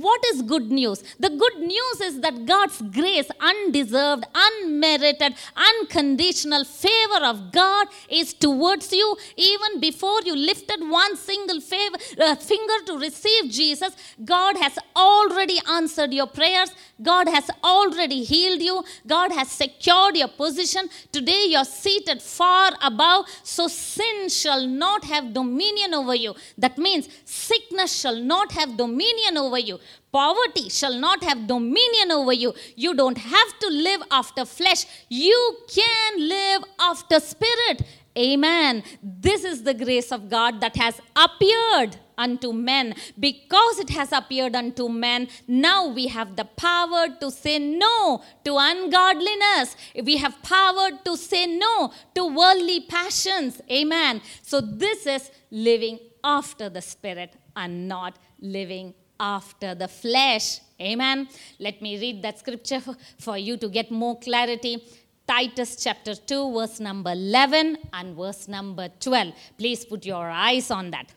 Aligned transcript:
what 0.00 0.24
is 0.26 0.42
good 0.42 0.70
news? 0.70 1.02
The 1.18 1.30
good 1.30 1.58
news 1.58 2.00
is 2.02 2.20
that 2.20 2.44
God's 2.44 2.82
grace, 2.82 3.28
undeserved, 3.40 4.24
unmerited, 4.34 5.34
unconditional 5.56 6.64
favor 6.64 7.24
of 7.24 7.52
God 7.52 7.88
is 8.10 8.34
towards 8.34 8.92
you. 8.92 9.16
Even 9.36 9.80
before 9.80 10.20
you 10.24 10.36
lifted 10.36 10.80
one 10.80 11.16
single 11.16 11.60
favor, 11.60 11.96
uh, 12.20 12.34
finger 12.36 12.78
to 12.86 12.98
receive 12.98 13.50
Jesus, 13.50 13.96
God 14.24 14.56
has 14.58 14.78
already 14.94 15.58
answered 15.68 16.12
your 16.12 16.26
prayers. 16.26 16.70
God 17.02 17.28
has 17.28 17.50
already 17.64 18.22
healed 18.24 18.62
you. 18.62 18.84
God 19.06 19.32
has 19.32 19.50
secured 19.50 20.16
your 20.16 20.28
position. 20.28 20.88
Today 21.12 21.46
you're 21.48 21.64
seated 21.64 22.22
far 22.22 22.72
above, 22.82 23.26
so 23.42 23.68
sin 23.68 24.28
shall 24.28 24.66
not 24.66 25.04
have 25.04 25.32
dominion 25.32 25.94
over 25.94 26.14
you. 26.14 26.34
That 26.58 26.78
means 26.78 27.08
sickness 27.24 27.92
shall 27.98 28.16
not 28.16 28.52
have 28.52 28.76
dominion 28.76 29.36
over 29.38 29.58
you. 29.58 29.78
Poverty 30.12 30.68
shall 30.68 30.94
not 30.94 31.22
have 31.22 31.46
dominion 31.46 32.12
over 32.12 32.32
you. 32.32 32.54
You 32.74 32.94
don't 32.94 33.18
have 33.18 33.58
to 33.60 33.68
live 33.68 34.02
after 34.10 34.44
flesh. 34.44 34.86
You 35.08 35.58
can 35.68 36.28
live 36.28 36.62
after 36.78 37.20
spirit. 37.20 37.82
Amen. 38.16 38.82
This 39.02 39.44
is 39.44 39.62
the 39.62 39.74
grace 39.74 40.10
of 40.10 40.30
God 40.30 40.60
that 40.62 40.76
has 40.76 41.00
appeared 41.14 41.98
unto 42.16 42.52
men. 42.52 42.94
Because 43.18 43.78
it 43.78 43.90
has 43.90 44.10
appeared 44.12 44.56
unto 44.56 44.88
men, 44.88 45.28
now 45.46 45.88
we 45.88 46.06
have 46.06 46.36
the 46.36 46.46
power 46.46 47.08
to 47.20 47.30
say 47.30 47.58
no 47.58 48.22
to 48.44 48.56
ungodliness. 48.56 49.76
We 50.02 50.16
have 50.16 50.42
power 50.42 50.90
to 51.04 51.16
say 51.16 51.46
no 51.46 51.92
to 52.14 52.26
worldly 52.26 52.86
passions. 52.88 53.60
Amen. 53.70 54.22
So, 54.42 54.60
this 54.60 55.06
is 55.06 55.30
living 55.50 55.98
after 56.24 56.68
the 56.70 56.82
Spirit 56.82 57.34
and 57.54 57.86
not 57.86 58.18
living 58.40 58.94
after 59.18 59.74
the 59.74 59.88
flesh. 59.88 60.60
Amen. 60.80 61.28
Let 61.58 61.80
me 61.80 61.98
read 61.98 62.22
that 62.22 62.38
scripture 62.38 62.80
for, 63.18 63.38
you 63.38 63.56
to 63.56 63.68
get 63.68 63.90
more 63.90 64.18
clarity. 64.18 64.84
Titus 65.26 65.82
chapter 65.82 66.14
2, 66.14 66.52
verse 66.52 66.78
number 66.80 67.10
11 67.10 67.78
and 67.92 68.16
verse 68.16 68.46
number 68.46 68.88
12. 69.00 69.34
Please 69.58 69.84
put 69.84 70.06
your 70.06 70.28
eyes 70.30 70.70
on 70.70 70.90
that. 70.90 71.12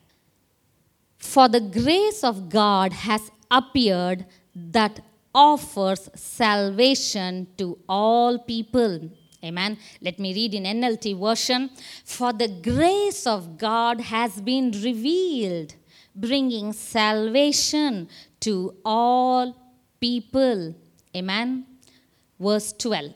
For 1.18 1.48
the 1.48 1.60
grace 1.60 2.24
of 2.24 2.48
God 2.48 2.92
has 2.92 3.30
appeared 3.50 4.26
that 4.54 5.00
offers 5.34 6.08
salvation 6.14 7.46
to 7.58 7.78
all 7.88 8.38
people. 8.38 9.10
Amen. 9.44 9.78
Let 10.02 10.18
me 10.18 10.34
read 10.34 10.54
in 10.54 10.64
NLT 10.64 11.18
version. 11.18 11.70
For 12.04 12.32
the 12.32 12.48
grace 12.48 13.26
of 13.26 13.56
God 13.56 14.00
has 14.00 14.40
been 14.40 14.70
revealed, 14.70 15.74
bringing 16.20 16.72
salvation 16.72 18.08
to 18.40 18.74
all 18.84 19.56
people. 20.00 20.74
Amen. 21.16 21.66
Verse 22.38 22.72
12. 22.72 23.12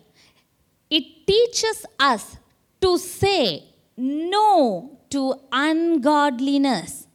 It 0.90 1.26
teaches 1.26 1.86
us 1.98 2.36
to 2.80 2.98
say 2.98 3.64
no 3.96 4.98
to 5.10 5.34
ungodliness 5.52 7.06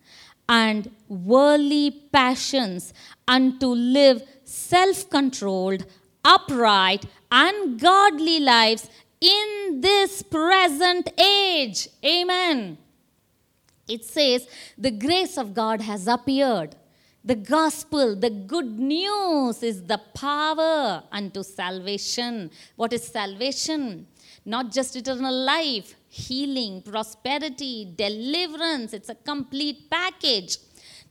and 0.47 0.89
worldly 1.07 1.91
passions 2.11 2.93
and 3.27 3.59
to 3.59 3.67
live 3.67 4.23
self 4.43 5.09
controlled, 5.09 5.85
upright, 6.25 7.05
and 7.31 7.79
godly 7.79 8.39
lives 8.39 8.89
in 9.21 9.81
this 9.81 10.23
present 10.23 11.09
age. 11.19 11.87
Amen. 12.03 12.77
It 13.89 14.05
says, 14.05 14.47
The 14.77 14.91
grace 14.91 15.37
of 15.37 15.53
God 15.53 15.81
has 15.81 16.07
appeared. 16.07 16.75
The 17.25 17.35
gospel, 17.35 18.15
the 18.15 18.29
good 18.29 18.79
news 18.79 19.61
is 19.61 19.83
the 19.83 19.99
power 20.13 21.03
unto 21.11 21.43
salvation. 21.43 22.49
What 22.77 22.93
is 22.93 23.03
salvation? 23.03 24.07
Not 24.45 24.71
just 24.71 24.95
eternal 24.95 25.33
life, 25.33 25.95
healing, 26.07 26.81
prosperity, 26.81 27.91
deliverance. 27.95 28.93
It's 28.93 29.09
a 29.09 29.15
complete 29.15 29.89
package. 29.89 30.57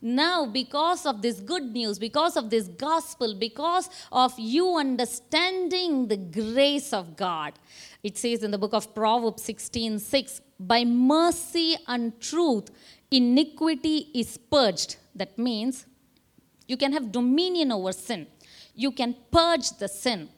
Now, 0.00 0.47
because 0.47 1.05
of 1.06 1.22
this 1.22 1.41
good 1.41 1.72
news, 1.72 1.99
because 1.99 2.37
of 2.37 2.50
this 2.50 2.69
gospel, 2.69 3.34
because 3.34 3.91
of 4.12 4.33
you 4.38 4.77
understanding 4.77 6.06
the 6.06 6.17
grace 6.17 6.93
of 6.93 7.17
God, 7.17 7.55
it 8.03 8.17
says 8.17 8.43
in 8.43 8.51
the 8.51 8.59
book 8.59 8.75
of 8.75 8.95
Proverbs 8.95 9.43
16 9.43 9.99
6, 9.99 10.41
by 10.61 10.85
mercy 10.85 11.77
and 11.87 12.21
truth, 12.21 12.71
iniquity 13.11 14.09
is 14.15 14.37
purged. 14.37 14.97
That 15.15 15.39
means 15.39 15.87
you 16.67 16.77
can 16.77 16.93
have 16.93 17.11
dominion 17.11 17.73
over 17.73 17.93
sin, 17.93 18.27
you 18.75 18.93
can 18.93 19.17
purge 19.31 19.71
the 19.79 19.89
sin, 19.89 20.29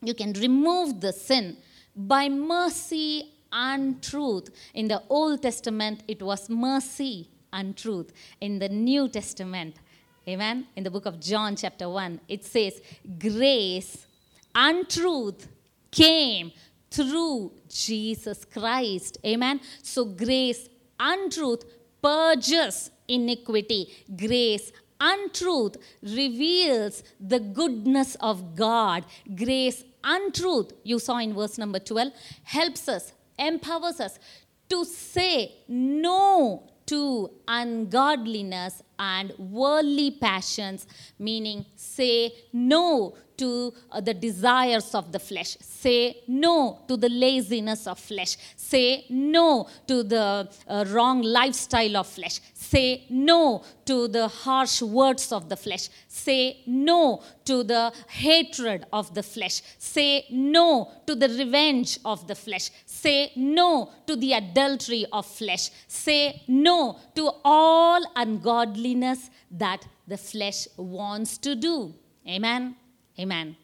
you 0.00 0.14
can 0.14 0.32
remove 0.34 1.00
the 1.00 1.12
sin 1.12 1.56
by 1.94 2.28
mercy 2.28 3.32
and 3.52 4.02
truth. 4.02 4.50
In 4.74 4.88
the 4.88 5.02
Old 5.08 5.42
Testament, 5.42 6.02
it 6.08 6.22
was 6.22 6.48
mercy 6.48 7.28
and 7.52 7.76
truth. 7.76 8.12
In 8.40 8.58
the 8.58 8.68
New 8.68 9.08
Testament, 9.08 9.76
amen, 10.26 10.66
in 10.76 10.84
the 10.84 10.90
book 10.90 11.06
of 11.06 11.20
John, 11.20 11.56
chapter 11.56 11.88
1, 11.88 12.20
it 12.28 12.44
says, 12.44 12.80
Grace 13.18 14.06
and 14.54 14.88
truth 14.88 15.48
came 15.90 16.52
through 16.92 17.52
Jesus 17.68 18.44
Christ. 18.44 19.18
Amen. 19.24 19.60
So, 19.82 20.04
grace 20.04 20.68
untruth 20.98 21.64
purges 22.02 22.90
iniquity. 23.08 23.92
Grace 24.16 24.72
untruth 25.00 25.76
reveals 26.02 27.02
the 27.18 27.40
goodness 27.40 28.14
of 28.20 28.54
God. 28.54 29.04
Grace 29.34 29.84
untruth, 30.04 30.72
you 30.84 30.98
saw 30.98 31.18
in 31.18 31.34
verse 31.34 31.58
number 31.58 31.78
12, 31.78 32.12
helps 32.44 32.88
us, 32.88 33.12
empowers 33.38 34.00
us 34.00 34.18
to 34.68 34.84
say 34.84 35.52
no 35.68 36.68
to 36.86 37.30
ungodliness 37.48 38.82
and 38.98 39.32
worldly 39.38 40.10
passions, 40.10 40.86
meaning 41.18 41.64
say 41.76 42.32
no 42.52 43.14
to 43.42 43.74
uh, 43.90 44.00
the 44.00 44.14
desires 44.14 44.94
of 44.94 45.10
the 45.10 45.18
flesh. 45.18 45.56
Say 45.60 46.22
no 46.28 46.78
to 46.86 46.96
the 46.96 47.08
laziness 47.08 47.88
of 47.88 47.98
flesh. 47.98 48.36
Say 48.56 49.04
no 49.10 49.68
to 49.88 50.04
the 50.04 50.48
uh, 50.68 50.84
wrong 50.88 51.22
lifestyle 51.22 51.96
of 51.96 52.06
flesh. 52.06 52.40
Say 52.54 53.04
no 53.10 53.64
to 53.84 54.06
the 54.06 54.28
harsh 54.28 54.80
words 54.80 55.32
of 55.32 55.48
the 55.48 55.56
flesh. 55.56 55.88
Say 56.06 56.60
no 56.66 57.22
to 57.44 57.64
the 57.64 57.92
hatred 58.08 58.86
of 58.92 59.12
the 59.12 59.24
flesh. 59.24 59.60
Say 59.78 60.24
no 60.30 60.92
to 61.06 61.16
the 61.16 61.28
revenge 61.28 61.98
of 62.04 62.28
the 62.28 62.36
flesh. 62.36 62.70
Say 62.86 63.32
no 63.34 63.90
to 64.06 64.14
the 64.14 64.34
adultery 64.34 65.04
of 65.12 65.26
flesh. 65.26 65.70
Say 65.88 66.42
no 66.46 66.96
to 67.16 67.28
all 67.44 68.02
ungodliness 68.14 69.30
that 69.50 69.84
the 70.06 70.16
flesh 70.16 70.68
wants 70.76 71.38
to 71.38 71.56
do. 71.56 71.92
Amen. 72.28 72.76
Amen. 73.18 73.56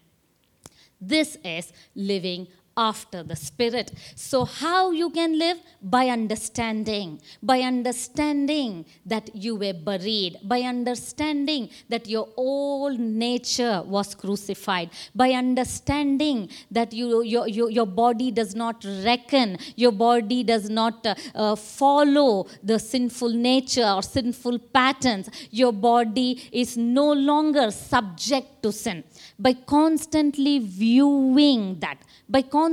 This 1.01 1.37
is 1.45 1.73
living 1.95 2.49
after 2.79 3.23
the 3.25 3.35
spirit. 3.37 3.93
So 4.15 4.45
how 4.45 4.93
you 4.93 5.11
can 5.11 5.39
live? 5.39 5.59
By 5.83 6.09
understanding. 6.09 7.21
By 7.43 7.61
understanding 7.63 8.87
that 9.05 9.35
you 9.35 9.57
were 9.57 9.75
buried. 9.75 10.37
By 10.45 10.61
understanding 10.61 11.71
that 11.89 12.09
your 12.09 12.29
old 12.37 12.99
nature 13.01 13.83
was 13.85 14.15
crucified. 14.15 14.91
By 15.15 15.33
understanding 15.33 16.49
that 16.71 16.93
you, 16.93 17.23
your, 17.23 17.49
your, 17.49 17.69
your 17.71 17.87
body 17.87 18.31
does 18.31 18.55
not 18.55 18.85
reckon. 19.05 19.59
Your 19.75 19.93
body 19.93 20.45
does 20.45 20.71
not 20.71 21.05
uh, 21.05 21.15
uh, 21.35 21.57
follow 21.57 22.47
the 22.63 22.79
sinful 22.79 23.31
nature 23.31 23.87
or 23.87 24.03
sinful 24.03 24.61
patterns. 24.61 25.29
Your 25.51 25.73
body 25.73 26.49
is 26.53 26.77
no 26.77 27.13
longer 27.13 27.73
subject 27.73 28.63
to 28.63 28.71
sin. 28.71 29.03
By 29.39 29.55
constantly 29.55 30.61
viewing 30.61 31.81
that, 31.81 31.99
by 32.29 32.43
constantly 32.43 32.68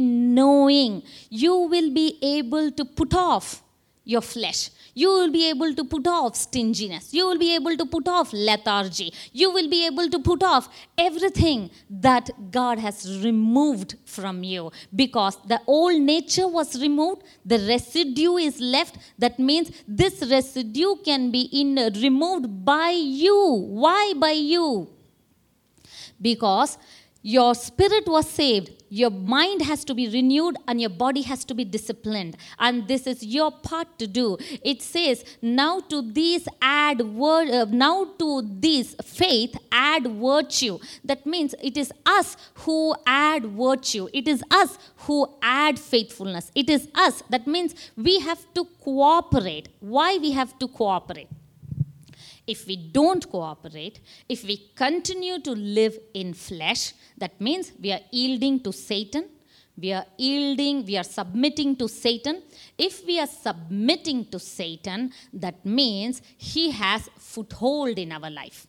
knowing, 0.00 1.02
you 1.28 1.56
will 1.56 1.92
be 1.92 2.18
able 2.22 2.70
to 2.70 2.84
put 2.84 3.14
off 3.14 3.62
your 4.04 4.20
flesh. 4.20 4.70
You 4.94 5.08
will 5.08 5.30
be 5.30 5.48
able 5.48 5.74
to 5.74 5.84
put 5.84 6.06
off 6.06 6.34
stinginess. 6.34 7.14
You 7.14 7.26
will 7.26 7.38
be 7.38 7.54
able 7.54 7.76
to 7.76 7.86
put 7.86 8.08
off 8.08 8.32
lethargy. 8.32 9.12
You 9.32 9.52
will 9.52 9.68
be 9.68 9.86
able 9.86 10.10
to 10.10 10.18
put 10.18 10.42
off 10.42 10.68
everything 10.98 11.70
that 11.88 12.30
God 12.50 12.78
has 12.78 13.22
removed 13.24 13.94
from 14.04 14.42
you 14.42 14.72
because 14.94 15.38
the 15.46 15.60
old 15.66 16.00
nature 16.00 16.48
was 16.48 16.80
removed, 16.80 17.22
the 17.44 17.58
residue 17.68 18.36
is 18.36 18.60
left. 18.60 18.96
That 19.18 19.38
means 19.38 19.70
this 19.86 20.26
residue 20.28 20.96
can 21.04 21.30
be 21.30 21.42
in, 21.52 21.76
removed 22.02 22.64
by 22.64 22.90
you. 22.90 23.66
Why 23.68 24.14
by 24.16 24.32
you? 24.32 24.88
because 26.20 26.78
your 27.22 27.54
spirit 27.54 28.06
was 28.06 28.28
saved 28.28 28.79
your 28.90 29.10
mind 29.10 29.62
has 29.62 29.84
to 29.84 29.94
be 29.94 30.08
renewed 30.08 30.56
and 30.68 30.80
your 30.80 30.90
body 30.90 31.22
has 31.22 31.44
to 31.46 31.54
be 31.54 31.64
disciplined. 31.64 32.36
And 32.58 32.86
this 32.88 33.06
is 33.06 33.24
your 33.24 33.50
part 33.50 33.98
to 34.00 34.06
do. 34.06 34.36
It 34.62 34.82
says, 34.82 35.24
now 35.40 35.80
to 35.88 36.02
these 36.02 36.46
add 36.60 37.00
word, 37.00 37.48
uh, 37.50 37.66
now 37.70 38.12
to 38.18 38.42
this 38.44 38.96
faith 39.02 39.56
add 39.70 40.06
virtue. 40.06 40.78
That 41.04 41.24
means 41.24 41.54
it 41.62 41.76
is 41.76 41.92
us 42.04 42.36
who 42.54 42.94
add 43.06 43.46
virtue. 43.46 44.08
It 44.12 44.26
is 44.26 44.42
us 44.50 44.76
who 44.96 45.26
add 45.40 45.78
faithfulness. 45.78 46.50
It 46.54 46.68
is 46.68 46.88
us. 46.94 47.22
That 47.30 47.46
means 47.46 47.74
we 47.96 48.18
have 48.20 48.44
to 48.54 48.64
cooperate. 48.82 49.68
Why 49.78 50.18
we 50.18 50.32
have 50.32 50.58
to 50.58 50.68
cooperate? 50.68 51.28
If 52.46 52.66
we 52.66 52.76
don't 52.76 53.28
cooperate, 53.30 54.00
if 54.28 54.44
we 54.44 54.70
continue 54.74 55.40
to 55.40 55.52
live 55.52 55.98
in 56.14 56.34
flesh, 56.34 56.94
that 57.18 57.40
means 57.40 57.72
we 57.80 57.92
are 57.92 58.00
yielding 58.10 58.60
to 58.60 58.72
Satan. 58.72 59.28
We 59.76 59.92
are 59.92 60.04
yielding, 60.18 60.84
we 60.84 60.98
are 60.98 61.04
submitting 61.04 61.76
to 61.76 61.88
Satan. 61.88 62.42
If 62.76 63.06
we 63.06 63.18
are 63.18 63.26
submitting 63.26 64.26
to 64.26 64.38
Satan, 64.38 65.12
that 65.32 65.64
means 65.64 66.20
he 66.36 66.70
has 66.70 67.08
foothold 67.16 67.98
in 67.98 68.12
our 68.12 68.30
life. 68.30 68.66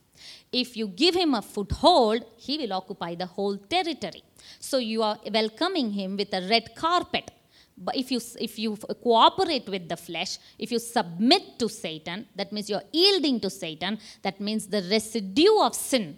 If 0.50 0.76
you 0.76 0.86
give 0.88 1.14
him 1.14 1.34
a 1.34 1.42
foothold, 1.42 2.24
he 2.36 2.58
will 2.58 2.72
occupy 2.74 3.14
the 3.14 3.26
whole 3.26 3.56
territory. 3.56 4.22
So 4.58 4.78
you 4.78 5.02
are 5.02 5.18
welcoming 5.32 5.90
him 5.92 6.16
with 6.16 6.32
a 6.32 6.46
red 6.48 6.74
carpet. 6.74 7.30
But 7.76 7.96
if 7.96 8.10
you, 8.10 8.20
if 8.40 8.58
you 8.58 8.76
cooperate 8.76 9.68
with 9.68 9.88
the 9.88 9.96
flesh, 9.96 10.38
if 10.58 10.70
you 10.70 10.78
submit 10.78 11.58
to 11.58 11.68
Satan, 11.68 12.26
that 12.36 12.52
means 12.52 12.68
you're 12.70 12.82
yielding 12.92 13.40
to 13.40 13.50
Satan, 13.50 13.98
that 14.22 14.40
means 14.40 14.66
the 14.66 14.82
residue 14.90 15.60
of 15.60 15.74
sin, 15.74 16.16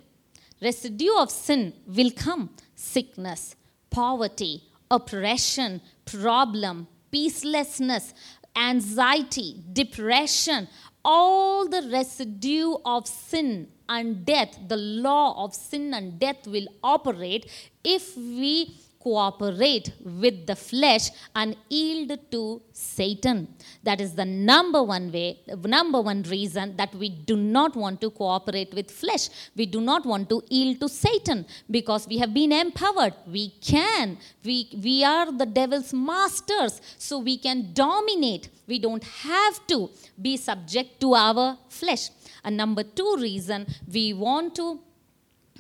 residue 0.61 1.17
of 1.17 1.31
sin 1.31 1.73
will 1.87 2.11
come. 2.11 2.51
Sickness, 2.75 3.57
poverty, 3.91 4.63
oppression, 4.91 5.81
problem, 6.05 6.87
peacelessness, 7.13 8.13
anxiety, 8.57 9.63
depression, 9.73 10.69
all 11.05 11.69
the 11.69 11.89
residue 11.91 12.75
of 12.85 13.07
sin 13.07 13.69
and 13.89 14.25
death, 14.25 14.59
the 14.69 14.77
law 14.77 15.45
of 15.45 15.55
sin 15.55 15.93
and 15.93 16.19
death 16.19 16.47
will 16.47 16.67
operate 16.83 17.51
if 17.83 18.17
we 18.17 18.75
cooperate 19.05 19.93
with 20.23 20.47
the 20.51 20.57
flesh 20.57 21.11
and 21.37 21.57
yield 21.69 22.11
to 22.31 22.63
Satan. 22.73 23.39
That 23.83 24.01
is 24.01 24.15
the 24.21 24.25
number 24.25 24.83
one 24.83 25.13
way, 25.13 25.41
number 25.79 26.01
one 26.01 26.23
reason 26.23 26.77
that 26.79 26.95
we 26.95 27.11
do 27.11 27.37
not 27.37 27.77
want 27.77 28.01
to 28.01 28.11
cooperate 28.11 28.73
with 28.79 28.91
flesh. 28.91 29.29
We 29.55 29.67
do 29.67 29.81
not 29.91 30.07
want 30.07 30.29
to 30.31 30.43
yield 30.49 30.81
to 30.81 30.89
Satan 30.89 31.45
because 31.71 32.09
we 32.09 32.19
have 32.19 32.33
been 32.33 32.53
empowered. 32.53 33.15
We 33.27 33.51
can. 33.73 34.19
We, 34.43 34.57
we 34.83 35.05
are 35.05 35.31
the 35.31 35.47
devil's 35.47 35.93
masters, 35.93 36.81
so 36.99 37.19
we 37.19 37.37
can 37.37 37.75
dominate. 37.75 38.49
We 38.67 38.79
don't 38.79 39.05
have 39.05 39.67
to 39.67 39.91
be 40.21 40.37
subject 40.39 41.01
to 41.03 41.15
our 41.15 41.59
flesh. 41.69 42.09
And 42.43 42.57
number 42.57 42.83
two 42.83 43.17
reason 43.19 43.67
we 43.93 44.15
want 44.15 44.55
to 44.57 44.81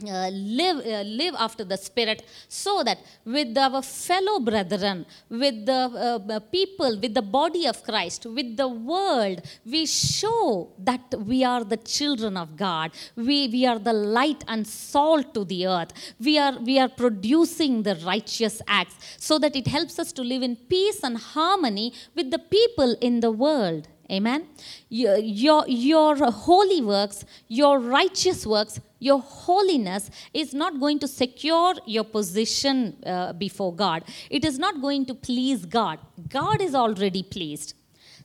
uh, 0.02 0.28
live, 0.28 0.78
uh, 0.84 1.02
live 1.02 1.36
after 1.38 1.62
the 1.62 1.76
Spirit 1.76 2.24
so 2.48 2.82
that 2.82 2.98
with 3.24 3.56
our 3.56 3.80
fellow 3.80 4.40
brethren, 4.40 5.06
with 5.30 5.66
the 5.66 6.18
uh, 6.28 6.40
people, 6.40 6.98
with 7.00 7.14
the 7.14 7.22
body 7.22 7.66
of 7.66 7.80
Christ, 7.84 8.26
with 8.26 8.56
the 8.56 8.66
world, 8.66 9.40
we 9.64 9.86
show 9.86 10.72
that 10.80 11.14
we 11.24 11.44
are 11.44 11.62
the 11.62 11.76
children 11.76 12.36
of 12.36 12.56
God. 12.56 12.90
We, 13.14 13.46
we 13.46 13.66
are 13.66 13.78
the 13.78 13.92
light 13.92 14.42
and 14.48 14.66
salt 14.66 15.32
to 15.34 15.44
the 15.44 15.68
earth. 15.68 15.92
We 16.18 16.38
are, 16.38 16.58
we 16.58 16.80
are 16.80 16.88
producing 16.88 17.84
the 17.84 17.94
righteous 18.04 18.60
acts 18.66 18.96
so 19.18 19.38
that 19.38 19.54
it 19.54 19.68
helps 19.68 20.00
us 20.00 20.10
to 20.14 20.22
live 20.22 20.42
in 20.42 20.56
peace 20.56 21.04
and 21.04 21.16
harmony 21.16 21.92
with 22.16 22.32
the 22.32 22.40
people 22.40 22.96
in 23.00 23.20
the 23.20 23.30
world. 23.30 23.86
Amen. 24.10 24.48
Your, 24.88 25.18
your, 25.18 25.64
your 25.66 26.16
holy 26.30 26.82
works, 26.82 27.24
your 27.48 27.78
righteous 27.78 28.46
works, 28.46 28.80
your 28.98 29.20
holiness 29.20 30.10
is 30.32 30.54
not 30.54 30.78
going 30.80 30.98
to 30.98 31.08
secure 31.08 31.74
your 31.86 32.04
position 32.04 32.96
uh, 33.06 33.32
before 33.32 33.74
God. 33.74 34.04
It 34.30 34.44
is 34.44 34.58
not 34.58 34.80
going 34.80 35.06
to 35.06 35.14
please 35.14 35.64
God. 35.64 35.98
God 36.28 36.60
is 36.60 36.74
already 36.74 37.22
pleased. 37.22 37.74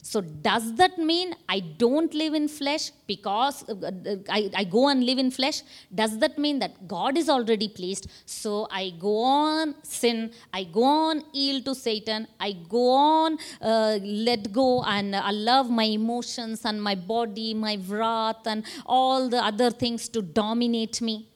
So, 0.02 0.20
does 0.20 0.74
that 0.76 0.98
mean 0.98 1.34
I 1.48 1.60
don't 1.60 2.12
live 2.14 2.34
in 2.34 2.48
flesh 2.48 2.90
because 3.06 3.64
uh, 3.68 3.74
uh, 3.74 4.16
I, 4.28 4.50
I 4.54 4.64
go 4.64 4.88
and 4.88 5.04
live 5.04 5.18
in 5.18 5.30
flesh? 5.30 5.62
Does 5.94 6.18
that 6.18 6.38
mean 6.38 6.58
that 6.60 6.88
God 6.88 7.16
is 7.16 7.28
already 7.28 7.68
pleased? 7.68 8.08
So, 8.24 8.66
I 8.70 8.92
go 8.98 9.18
on 9.22 9.74
sin, 9.82 10.32
I 10.52 10.64
go 10.64 10.84
on 10.84 11.22
yield 11.32 11.64
to 11.66 11.74
Satan, 11.74 12.28
I 12.38 12.52
go 12.68 12.90
on 12.90 13.38
uh, 13.60 13.98
let 14.02 14.52
go 14.52 14.82
and 14.82 15.14
allow 15.14 15.62
my 15.64 15.84
emotions 15.84 16.64
and 16.64 16.82
my 16.82 16.94
body, 16.94 17.54
my 17.54 17.78
wrath, 17.86 18.46
and 18.46 18.64
all 18.86 19.28
the 19.28 19.42
other 19.42 19.70
things 19.70 20.08
to 20.10 20.22
dominate 20.22 21.00
me? 21.00 21.29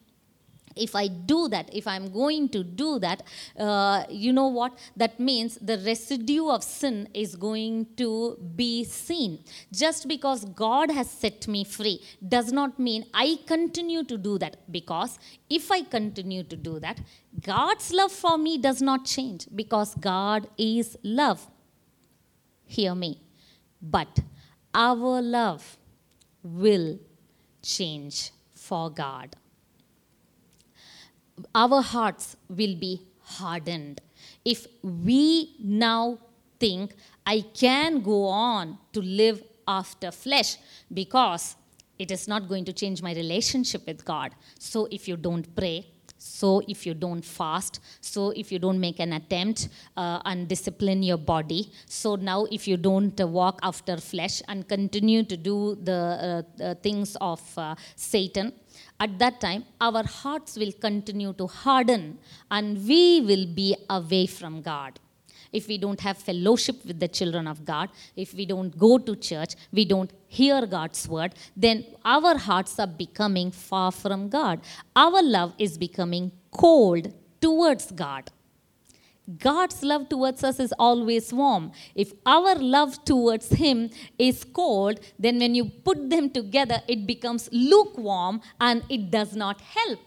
If 0.77 0.95
I 0.95 1.09
do 1.09 1.49
that, 1.49 1.73
if 1.73 1.87
I'm 1.87 2.13
going 2.13 2.49
to 2.51 2.65
do 2.65 2.99
that, 2.99 3.23
uh, 3.59 4.05
you 4.09 4.33
know 4.33 4.49
what? 4.49 4.77
That 4.97 5.21
means 5.21 5.57
the 5.57 5.79
residue 5.79 6.49
of 6.49 6.63
sin 6.63 7.09
is 7.15 7.37
going 7.37 7.87
to 7.97 8.37
be 8.57 8.85
seen. 8.85 9.45
Just 9.73 10.09
because 10.09 10.45
God 10.45 10.91
has 10.91 11.11
set 11.11 11.47
me 11.47 11.65
free 11.65 12.03
does 12.27 12.53
not 12.53 12.79
mean 12.79 13.07
I 13.15 13.39
continue 13.47 14.05
to 14.05 14.19
do 14.19 14.39
that. 14.39 14.57
Because 14.71 15.19
if 15.49 15.71
I 15.71 15.83
continue 15.83 16.43
to 16.45 16.57
do 16.57 16.81
that, 16.81 17.01
God's 17.41 17.93
love 17.93 18.13
for 18.13 18.37
me 18.39 18.59
does 18.59 18.83
not 18.83 19.05
change 19.05 19.47
because 19.55 19.95
God 19.95 20.49
is 20.59 20.97
love. 21.03 21.47
Hear 22.67 22.95
me. 22.95 23.21
But 23.81 24.21
our 24.75 25.21
love 25.21 25.77
will 26.43 26.99
change 27.63 28.31
for 28.55 28.91
God 28.91 29.37
our 31.55 31.83
hearts 31.83 32.37
will 32.49 32.77
be 32.77 33.03
hardened. 33.21 34.01
If 34.45 34.67
we 34.83 35.57
now 35.61 36.19
think, 36.59 36.95
I 37.27 37.41
can 37.55 38.01
go 38.01 38.27
on 38.27 38.79
to 38.93 39.01
live 39.01 39.43
after 39.67 40.11
flesh 40.11 40.57
because 40.93 41.57
it 41.99 42.11
is 42.11 42.29
not 42.29 42.49
going 42.49 42.65
to 42.67 42.73
change 42.73 43.03
my 43.03 43.15
relationship 43.15 43.87
with 43.87 44.05
God. 44.05 44.35
So 44.59 44.89
if 44.91 45.09
you 45.09 45.17
don't 45.17 45.55
pray, 45.55 45.87
so 46.19 46.63
if 46.67 46.87
you 46.87 46.95
don't 46.95 47.25
fast, 47.25 47.81
so 48.01 48.31
if 48.31 48.51
you 48.51 48.59
don't 48.59 48.81
make 48.81 48.99
an 48.99 49.13
attempt 49.13 49.69
uh, 49.97 50.21
and 50.25 50.49
discipline 50.49 51.03
your 51.03 51.19
body, 51.19 51.71
so 51.87 52.17
now 52.17 52.47
if 52.51 52.67
you 52.67 52.77
don't 52.77 53.21
uh, 53.21 53.27
walk 53.27 53.59
after 53.63 53.99
flesh 53.99 54.43
and 54.49 54.67
continue 54.67 55.23
to 55.23 55.37
do 55.37 55.77
the 55.83 56.45
uh, 56.63 56.75
things 56.77 57.17
of 57.21 57.41
uh, 57.59 57.75
Satan, 57.95 58.53
at 59.01 59.19
that 59.19 59.41
time, 59.41 59.65
our 59.81 60.05
hearts 60.05 60.57
will 60.57 60.73
continue 60.73 61.33
to 61.35 61.47
harden 61.47 62.19
and 62.51 62.87
we 62.87 63.21
will 63.21 63.47
be 63.47 63.77
away 63.91 64.27
from 64.27 64.63
God. 64.63 64.99
If 65.53 65.69
we 65.69 65.79
don't 65.79 66.01
have 66.01 66.19
fellowship 66.19 66.85
with 66.85 66.99
the 66.99 67.07
children 67.07 67.47
of 67.47 67.65
God, 67.65 67.91
if 68.17 68.35
we 68.35 68.45
don't 68.45 68.77
go 68.77 68.99
to 68.99 69.15
church, 69.15 69.55
we 69.73 69.85
don't 69.85 70.13
hear 70.27 70.67
God's 70.67 71.09
word, 71.09 71.35
then 71.57 71.85
our 72.05 72.37
hearts 72.37 72.79
are 72.79 72.89
becoming 72.89 73.51
far 73.53 73.93
from 73.93 74.29
God. 74.29 74.61
Our 74.97 75.23
love 75.23 75.55
is 75.59 75.79
becoming 75.79 76.33
cold 76.51 77.13
towards 77.41 77.93
God. 77.93 78.31
God's 79.39 79.83
love 79.83 80.09
towards 80.09 80.45
us 80.45 80.61
is 80.61 80.75
always 80.79 81.33
warm. 81.33 81.73
If 81.95 82.13
our 82.27 82.55
love 82.57 83.05
towards 83.05 83.49
Him 83.51 83.91
is 84.19 84.45
cold, 84.45 85.01
then 85.19 85.39
when 85.39 85.55
you 85.55 85.65
put 85.65 86.11
them 86.11 86.29
together, 86.29 86.83
it 86.87 87.07
becomes 87.07 87.49
lukewarm 87.51 88.43
and 88.61 88.83
it 88.91 89.11
does 89.11 89.35
not 89.35 89.61
help. 89.61 90.01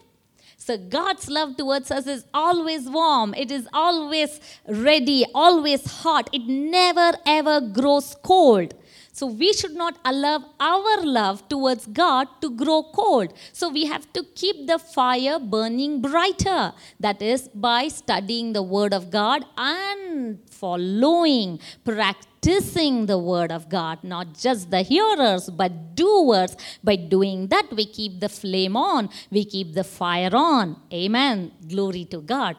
So 0.58 0.78
God's 0.78 1.30
love 1.30 1.56
towards 1.56 1.92
us 1.92 2.08
is 2.08 2.26
always 2.34 2.90
warm. 2.90 3.34
It 3.34 3.52
is 3.52 3.68
always 3.74 4.40
ready, 4.68 5.26
always 5.34 5.86
hot. 5.86 6.30
It 6.34 6.46
never 6.48 7.14
ever 7.26 7.62
grows 7.62 8.16
cold. 8.22 8.74
So 9.18 9.26
we 9.26 9.52
should 9.52 9.74
not 9.74 9.98
allow 10.06 10.46
our 10.60 10.98
love 11.04 11.50
towards 11.50 11.88
God 11.88 12.28
to 12.42 12.52
grow 12.52 12.84
cold. 12.84 13.34
So 13.52 13.68
we 13.68 13.86
have 13.88 14.06
to 14.14 14.22
keep 14.36 14.68
the 14.68 14.78
fire 14.78 15.40
burning 15.40 16.02
brighter. 16.04 16.74
That 17.00 17.20
is 17.20 17.48
by 17.48 17.88
studying 17.88 18.54
the 18.54 18.62
Word 18.62 18.94
of 18.94 19.10
God 19.10 19.44
and 19.58 20.38
following, 20.52 21.60
practicing 21.84 23.08
the 23.08 23.18
Word 23.18 23.52
of 23.52 23.70
God. 23.70 24.04
Not 24.04 24.38
just 24.38 24.70
the 24.70 24.84
hearers, 24.84 25.50
but 25.50 25.96
doers. 25.96 26.56
By 26.84 26.98
doing 26.98 27.48
that, 27.48 27.74
we 27.76 27.88
keep 27.88 28.20
the 28.20 28.30
flame 28.30 28.78
on, 28.78 29.10
we 29.32 29.46
keep 29.46 29.74
the 29.74 29.84
fire 29.84 30.36
on. 30.36 30.80
Amen. 30.94 31.54
Glory 31.68 32.06
to 32.06 32.22
God. 32.22 32.58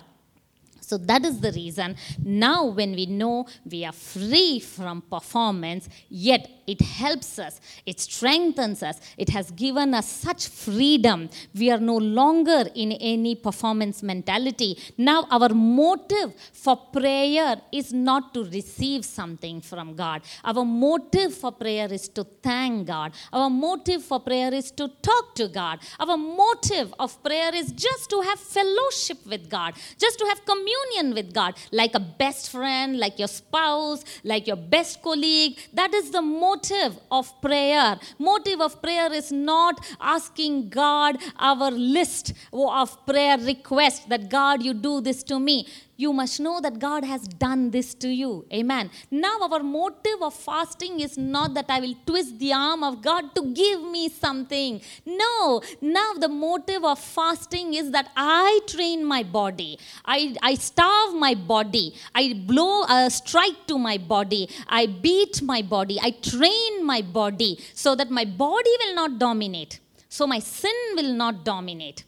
So 0.89 0.97
that 0.97 1.25
is 1.27 1.41
the 1.41 1.53
reason 1.53 1.97
now, 2.25 2.67
when 2.67 2.93
we 2.93 3.07
know 3.07 3.47
we 3.71 3.85
are 3.85 3.93
free 3.93 4.61
from 4.61 5.03
performance, 5.03 5.89
yet 6.09 6.49
it 6.67 6.81
helps 6.81 7.39
us, 7.39 7.61
it 7.87 7.99
strengthens 7.99 8.83
us, 8.83 9.01
it 9.17 9.31
has 9.31 9.51
given 9.51 9.95
us 9.95 10.07
such 10.07 10.49
freedom. 10.49 11.31
We 11.55 11.71
are 11.71 11.79
no 11.79 11.97
longer 11.97 12.65
in 12.75 12.93
any 12.93 13.35
performance 13.35 14.03
mentality. 14.03 14.79
Now, 14.97 15.27
our 15.31 15.49
motive 15.51 16.35
for 16.53 16.77
prayer 16.77 17.61
is 17.73 17.93
not 17.93 18.35
to 18.35 18.45
receive 18.45 19.05
something 19.05 19.61
from 19.61 19.95
God, 19.95 20.23
our 20.45 20.65
motive 20.65 21.35
for 21.35 21.53
prayer 21.53 21.93
is 21.93 22.09
to 22.11 22.25
thank 22.43 22.87
God, 22.87 23.13
our 23.33 23.51
motive 23.51 24.03
for 24.03 24.21
prayer 24.21 24.53
is 24.53 24.71
to 24.73 24.89
talk 25.03 25.35
to 25.37 25.49
God, 25.49 25.81
our 26.01 26.17
motive 26.17 26.95
of 26.99 27.23
prayer 27.23 27.55
is 27.55 27.73
just 27.73 28.11
to 28.11 28.21
have 28.21 28.41
fellowship 28.41 29.19
with 29.27 29.49
God, 29.49 29.75
just 29.99 30.19
to 30.19 30.27
have 30.27 30.45
communion 30.45 30.78
communion 30.79 31.15
with 31.15 31.33
God, 31.33 31.55
like 31.73 31.95
a 31.95 32.01
best 32.01 32.51
friend, 32.51 32.99
like 32.99 33.19
your 33.19 33.29
spouse, 33.29 34.05
like 34.25 34.47
your 34.47 34.57
best 34.57 35.03
colleague. 35.03 35.59
That 35.73 35.95
is 35.95 36.11
the 36.11 36.23
motive 36.23 36.99
of 37.11 37.41
prayer. 37.41 37.99
Motive 38.19 38.61
of 38.61 38.81
prayer 38.83 39.13
is 39.13 39.33
not 39.33 39.85
asking 40.01 40.71
God 40.71 41.19
our 41.39 41.71
list 41.71 42.33
of 42.53 43.07
prayer 43.07 43.39
requests 43.39 44.07
that 44.07 44.29
God, 44.29 44.63
you 44.63 44.75
do 44.75 45.01
this 45.01 45.23
to 45.25 45.39
me 45.39 45.67
you 45.99 46.13
must 46.13 46.39
know 46.39 46.61
that 46.61 46.79
God 46.79 47.05
has 47.05 47.23
done 47.27 47.73
this 47.73 47.93
to 48.03 48.09
you. 48.09 48.47
Amen. 48.53 48.89
Now, 49.11 49.37
our 49.43 49.63
motive 49.65 50.23
of 50.23 50.33
fasting 50.33 51.01
is 51.01 51.19
not 51.19 51.55
that 51.55 51.67
I 51.69 51.81
will 51.81 51.97
twist 52.07 52.39
the 52.39 52.53
arm 52.53 52.85
of 52.85 53.03
God 53.03 53.35
to 53.35 53.43
give 53.53 53.83
me 53.83 54.09
something. 54.09 54.81
No. 55.05 55.61
Now, 55.81 56.13
the 56.15 56.29
motive 56.29 56.85
of 56.85 57.01
fasting 57.01 57.75
is 57.75 57.91
that 57.91 58.13
I 58.17 58.61
train 58.69 59.05
my 59.05 59.25
body, 59.25 59.79
I, 60.05 60.37
I 60.41 60.55
starve 60.55 61.15
my 61.15 61.35
body, 61.35 61.95
I 62.15 62.45
blow 62.47 62.85
a 62.85 63.11
strike 63.11 63.67
to 63.67 63.77
my 63.77 63.99
body, 63.99 64.49
I 64.69 64.87
beat 64.87 65.43
my 65.43 65.63
body, 65.63 65.99
I 66.01 66.13
train 66.13 66.87
my 66.87 67.03
body 67.03 67.59
so 67.75 67.97
that 67.97 68.09
my 68.09 68.25
body 68.25 68.71
will 68.85 68.95
not 68.95 69.19
dominate. 69.19 69.81
So, 70.09 70.29
my 70.29 70.39
sin 70.39 70.77
will 70.95 71.13
not 71.13 71.45
dominate. 71.45 72.05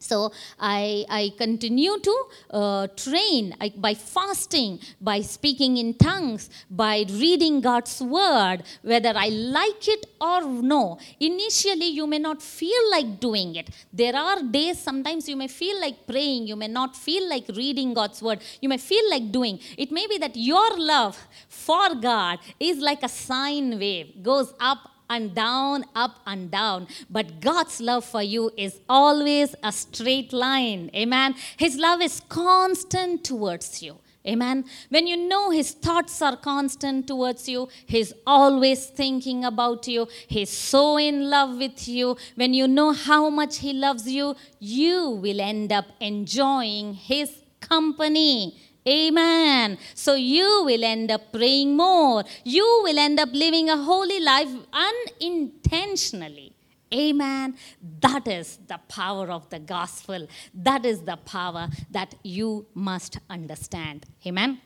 So 0.00 0.32
I, 0.58 1.04
I 1.08 1.32
continue 1.36 1.98
to 1.98 2.24
uh, 2.50 2.86
train 2.96 3.54
I, 3.60 3.72
by 3.76 3.94
fasting, 3.94 4.80
by 5.00 5.20
speaking 5.20 5.76
in 5.76 5.94
tongues, 5.94 6.48
by 6.70 7.04
reading 7.08 7.60
God's 7.60 8.00
word, 8.00 8.62
whether 8.82 9.12
I 9.14 9.28
like 9.28 9.86
it 9.88 10.06
or 10.18 10.40
no. 10.42 10.98
Initially, 11.20 11.88
you 11.88 12.06
may 12.06 12.18
not 12.18 12.42
feel 12.42 12.90
like 12.90 13.20
doing 13.20 13.56
it. 13.56 13.68
There 13.92 14.16
are 14.16 14.42
days 14.42 14.78
sometimes 14.78 15.28
you 15.28 15.36
may 15.36 15.48
feel 15.48 15.78
like 15.80 16.06
praying, 16.06 16.46
you 16.46 16.56
may 16.56 16.68
not 16.68 16.96
feel 16.96 17.28
like 17.28 17.44
reading 17.54 17.92
God's 17.92 18.22
word, 18.22 18.40
you 18.62 18.70
may 18.70 18.78
feel 18.78 19.08
like 19.10 19.30
doing. 19.30 19.60
It 19.76 19.92
may 19.92 20.06
be 20.06 20.16
that 20.18 20.34
your 20.34 20.78
love 20.78 21.18
for 21.48 21.94
God 21.94 22.38
is 22.58 22.78
like 22.78 23.02
a 23.02 23.08
sine 23.08 23.78
wave, 23.78 24.22
goes 24.22 24.54
up 24.58 24.78
and 25.10 25.34
down, 25.34 25.84
up 25.94 26.20
and 26.26 26.50
down. 26.50 26.86
But 27.10 27.40
God's 27.40 27.80
love 27.80 28.04
for 28.04 28.22
you 28.22 28.50
is 28.56 28.80
always 28.88 29.54
a 29.62 29.72
straight 29.72 30.32
line. 30.32 30.90
Amen. 30.94 31.34
His 31.58 31.76
love 31.76 32.00
is 32.00 32.22
constant 32.28 33.24
towards 33.24 33.82
you. 33.82 33.98
Amen. 34.26 34.66
When 34.90 35.06
you 35.06 35.16
know 35.16 35.50
His 35.50 35.72
thoughts 35.72 36.20
are 36.20 36.36
constant 36.36 37.08
towards 37.08 37.48
you, 37.48 37.68
He's 37.86 38.12
always 38.26 38.86
thinking 38.86 39.44
about 39.44 39.88
you, 39.88 40.08
He's 40.28 40.50
so 40.50 40.98
in 40.98 41.30
love 41.30 41.56
with 41.58 41.88
you. 41.88 42.16
When 42.34 42.52
you 42.52 42.68
know 42.68 42.92
how 42.92 43.30
much 43.30 43.58
He 43.58 43.72
loves 43.72 44.06
you, 44.06 44.36
you 44.58 45.10
will 45.10 45.40
end 45.40 45.72
up 45.72 45.86
enjoying 46.00 46.94
His 46.94 47.32
company. 47.60 48.58
Amen. 48.88 49.78
So 49.94 50.14
you 50.14 50.64
will 50.64 50.84
end 50.84 51.10
up 51.10 51.32
praying 51.32 51.76
more. 51.76 52.24
You 52.44 52.80
will 52.84 52.98
end 52.98 53.20
up 53.20 53.28
living 53.32 53.68
a 53.68 53.76
holy 53.76 54.20
life 54.20 54.48
unintentionally. 54.72 56.54
Amen. 56.92 57.56
That 58.00 58.26
is 58.26 58.58
the 58.66 58.80
power 58.88 59.30
of 59.30 59.48
the 59.50 59.60
gospel. 59.60 60.26
That 60.54 60.84
is 60.84 61.02
the 61.02 61.16
power 61.16 61.68
that 61.90 62.14
you 62.24 62.66
must 62.74 63.18
understand. 63.28 64.06
Amen. 64.26 64.60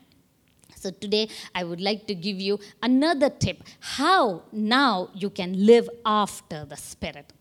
So 0.75 0.91
today 0.91 1.29
I 1.53 1.63
would 1.63 1.81
like 1.81 2.07
to 2.07 2.15
give 2.15 2.39
you 2.39 2.59
another 2.81 3.29
tip 3.29 3.63
how 3.79 4.43
now 4.51 5.09
you 5.13 5.29
can 5.29 5.65
live 5.65 5.89
after 6.05 6.65
the 6.65 6.77
Spirit. 6.77 7.31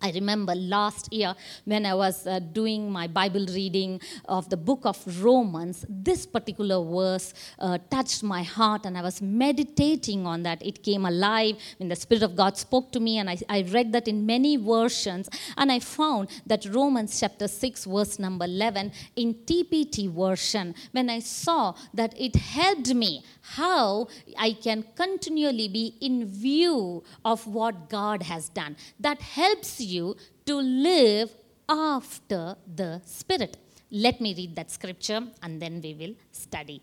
I 0.00 0.10
remember 0.10 0.54
last 0.54 1.10
year 1.12 1.34
when 1.64 1.86
I 1.86 1.94
was 1.94 2.26
uh, 2.26 2.38
doing 2.38 2.92
my 2.92 3.06
Bible 3.06 3.46
reading 3.48 4.00
of 4.26 4.48
the 4.50 4.56
book 4.56 4.80
of 4.84 5.24
Romans, 5.24 5.86
this 5.88 6.26
particular 6.26 6.84
verse 6.84 7.32
uh, 7.58 7.78
touched 7.90 8.22
my 8.22 8.42
heart 8.42 8.84
and 8.84 8.98
I 8.98 9.02
was 9.02 9.22
meditating 9.22 10.26
on 10.26 10.42
that. 10.42 10.64
It 10.64 10.82
came 10.82 11.06
alive 11.06 11.56
when 11.78 11.88
the 11.88 11.96
Spirit 11.96 12.22
of 12.22 12.36
God 12.36 12.58
spoke 12.58 12.92
to 12.92 13.00
me, 13.00 13.18
and 13.18 13.30
I, 13.30 13.38
I 13.48 13.62
read 13.62 13.92
that 13.92 14.06
in 14.06 14.26
many 14.26 14.56
versions. 14.56 15.30
And 15.56 15.72
I 15.72 15.78
found 15.78 16.28
that 16.44 16.66
Romans 16.66 17.18
chapter 17.18 17.48
6, 17.48 17.86
verse 17.86 18.18
number 18.18 18.44
11 18.44 18.92
in 19.16 19.34
TPT 19.34 20.12
version, 20.12 20.74
when 20.92 21.08
I 21.08 21.20
saw 21.20 21.74
that 21.94 22.14
it 22.20 22.36
helped 22.36 22.94
me 22.94 23.24
how 23.40 24.08
I 24.38 24.52
can 24.52 24.84
continually 24.94 25.68
be 25.68 25.94
in 26.00 26.26
view 26.26 27.02
of 27.24 27.46
what 27.46 27.88
God 27.88 28.22
has 28.24 28.50
done. 28.50 28.76
That 29.00 29.20
helps 29.20 29.80
you 29.80 29.85
to 30.46 30.56
live 30.56 31.30
after 31.68 32.56
the 32.80 33.00
Spirit. 33.04 33.56
Let 33.90 34.20
me 34.20 34.34
read 34.34 34.56
that 34.56 34.70
scripture 34.70 35.22
and 35.42 35.62
then 35.62 35.80
we 35.82 35.94
will 35.94 36.14
study. 36.32 36.82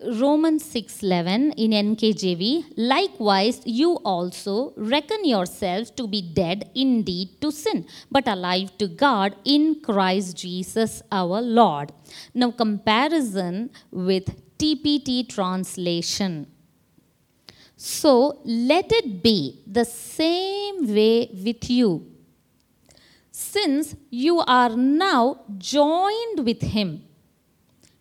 Romans 0.00 0.62
6:11 0.64 1.54
in 1.56 1.72
NKJV 1.72 2.42
likewise 2.76 3.60
you 3.64 3.94
also 4.04 4.72
reckon 4.76 5.24
yourselves 5.24 5.90
to 5.90 6.06
be 6.06 6.20
dead 6.22 6.70
indeed 6.72 7.40
to 7.40 7.50
sin 7.50 7.84
but 8.08 8.28
alive 8.28 8.70
to 8.78 8.86
God 8.86 9.34
in 9.44 9.80
Christ 9.88 10.36
Jesus 10.36 11.02
our 11.10 11.40
Lord. 11.42 11.90
Now 12.32 12.52
comparison 12.52 13.70
with 13.90 14.28
TPT 14.56 15.28
translation. 15.28 16.46
So 17.80 18.40
let 18.44 18.90
it 18.90 19.22
be 19.22 19.62
the 19.64 19.84
same 19.84 20.92
way 20.92 21.30
with 21.32 21.70
you. 21.70 22.10
Since 23.30 23.94
you 24.10 24.40
are 24.40 24.74
now 24.74 25.42
joined 25.58 26.44
with 26.44 26.60
Him, 26.60 27.04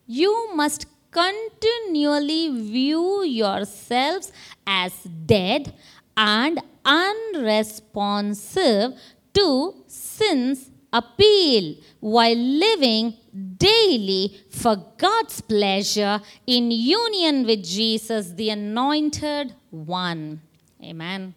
you 0.07 0.49
must 0.55 0.87
continually 1.11 2.59
view 2.59 3.23
yourselves 3.23 4.31
as 4.65 4.93
dead 5.03 5.75
and 6.17 6.59
unresponsive 6.83 8.93
to 9.35 9.75
sin's 9.85 10.71
appeal 10.99 11.75
while 11.99 12.35
living 12.35 13.13
daily 13.57 14.39
for 14.49 14.75
God's 14.97 15.41
pleasure 15.41 16.19
in 16.45 16.71
union 16.71 17.45
with 17.45 17.63
Jesus, 17.63 18.31
the 18.31 18.49
Anointed 18.49 19.53
One. 19.69 20.41
Amen. 20.83 21.33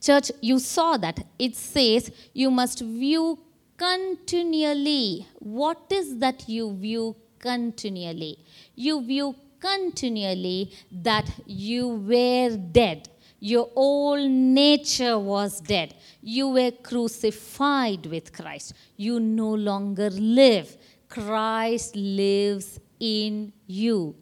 Church, 0.00 0.30
you 0.40 0.58
saw 0.58 0.96
that. 0.98 1.24
It 1.38 1.56
says 1.56 2.10
you 2.32 2.50
must 2.50 2.80
view 2.80 3.38
continually. 3.76 5.26
What 5.38 5.80
is 5.90 6.18
that 6.18 6.48
you 6.48 6.76
view 6.76 7.16
continually? 7.38 8.38
You 8.74 9.02
view 9.02 9.34
continually 9.60 10.72
that 10.92 11.30
you 11.46 11.88
were 11.88 12.56
dead. 12.56 13.08
Your 13.44 13.68
old 13.76 14.30
nature 14.30 15.18
was 15.18 15.60
dead. 15.60 15.94
You 16.22 16.48
were 16.48 16.70
crucified 16.70 18.06
with 18.06 18.32
Christ. 18.32 18.72
You 18.96 19.20
no 19.20 19.50
longer 19.52 20.08
live. 20.08 20.74
Christ 21.10 21.94
lives 21.94 22.80
in 22.98 23.52
you. 23.66 24.16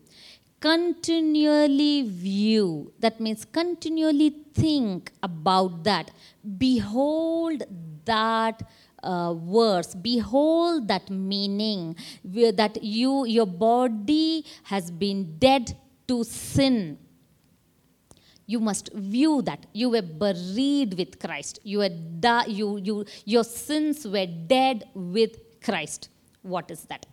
Continually 0.59 2.02
view, 2.02 2.93
that 2.99 3.21
means 3.21 3.45
continually 3.45 4.31
think 4.55 5.12
about 5.23 5.85
that. 5.85 6.11
Behold 6.59 7.62
that 8.05 8.61
uh, 9.05 9.35
verse 9.35 9.95
behold 9.95 10.88
that 10.88 11.11
meaning 11.11 11.95
that 12.25 12.83
you 12.83 13.25
your 13.26 13.47
body 13.47 14.45
has 14.64 14.91
been 14.91 15.38
dead 15.38 15.76
to 16.09 16.23
sin 16.25 16.99
you 18.47 18.61
must 18.61 18.93
view 18.93 19.43
that 19.43 19.67
you 19.73 19.91
were 19.91 20.03
buried 20.03 20.95
with 20.95 21.19
Christ. 21.19 21.61
You 21.63 21.79
were 21.79 21.89
di- 21.89 22.47
you, 22.49 22.79
you, 22.79 23.05
your 23.25 23.45
sins 23.45 24.07
were 24.07 24.27
dead 24.27 24.85
with 24.95 25.61
Christ. 25.63 26.09
What 26.43 26.71
is 26.71 26.83
that? 26.85 27.07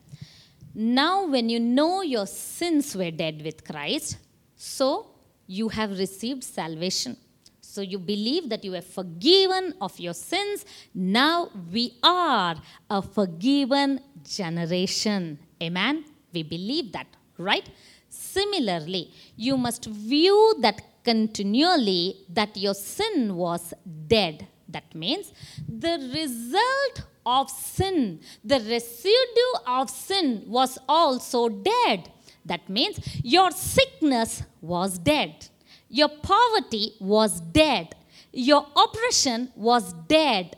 Now, 0.73 1.25
when 1.25 1.49
you 1.49 1.59
know 1.59 2.01
your 2.01 2.25
sins 2.25 2.95
were 2.95 3.11
dead 3.11 3.41
with 3.43 3.65
Christ, 3.65 4.17
so 4.55 5.07
you 5.47 5.69
have 5.69 5.97
received 5.97 6.43
salvation. 6.43 7.17
So 7.61 7.81
you 7.81 7.99
believe 7.99 8.49
that 8.49 8.63
you 8.63 8.75
are 8.75 8.81
forgiven 8.81 9.73
of 9.79 9.99
your 9.99 10.13
sins. 10.13 10.65
Now 10.93 11.49
we 11.71 11.97
are 12.01 12.55
a 12.89 13.01
forgiven 13.01 14.01
generation. 14.23 15.39
Amen. 15.61 16.05
We 16.33 16.43
believe 16.43 16.91
that, 16.93 17.07
right? 17.37 17.69
Similarly, 18.09 19.11
you 19.35 19.55
must 19.55 19.85
view 19.85 20.55
that 20.61 20.81
continually 21.03 22.25
that 22.29 22.55
your 22.57 22.73
sin 22.73 23.35
was 23.35 23.73
dead. 24.07 24.47
That 24.67 24.93
means 24.93 25.33
the 25.67 25.97
result 26.13 27.07
of 27.25 27.49
sin, 27.49 28.19
the 28.43 28.59
residue 28.59 29.53
of 29.67 29.89
sin 29.89 30.43
was 30.47 30.77
also 30.87 31.49
dead. 31.49 32.11
That 32.45 32.69
means 32.69 32.99
your 33.23 33.51
sickness 33.51 34.43
was 34.61 34.97
dead, 34.97 35.47
your 35.89 36.09
poverty 36.09 36.93
was 36.99 37.41
dead, 37.41 37.95
your 38.31 38.65
oppression 38.75 39.51
was 39.55 39.93
dead, 40.07 40.55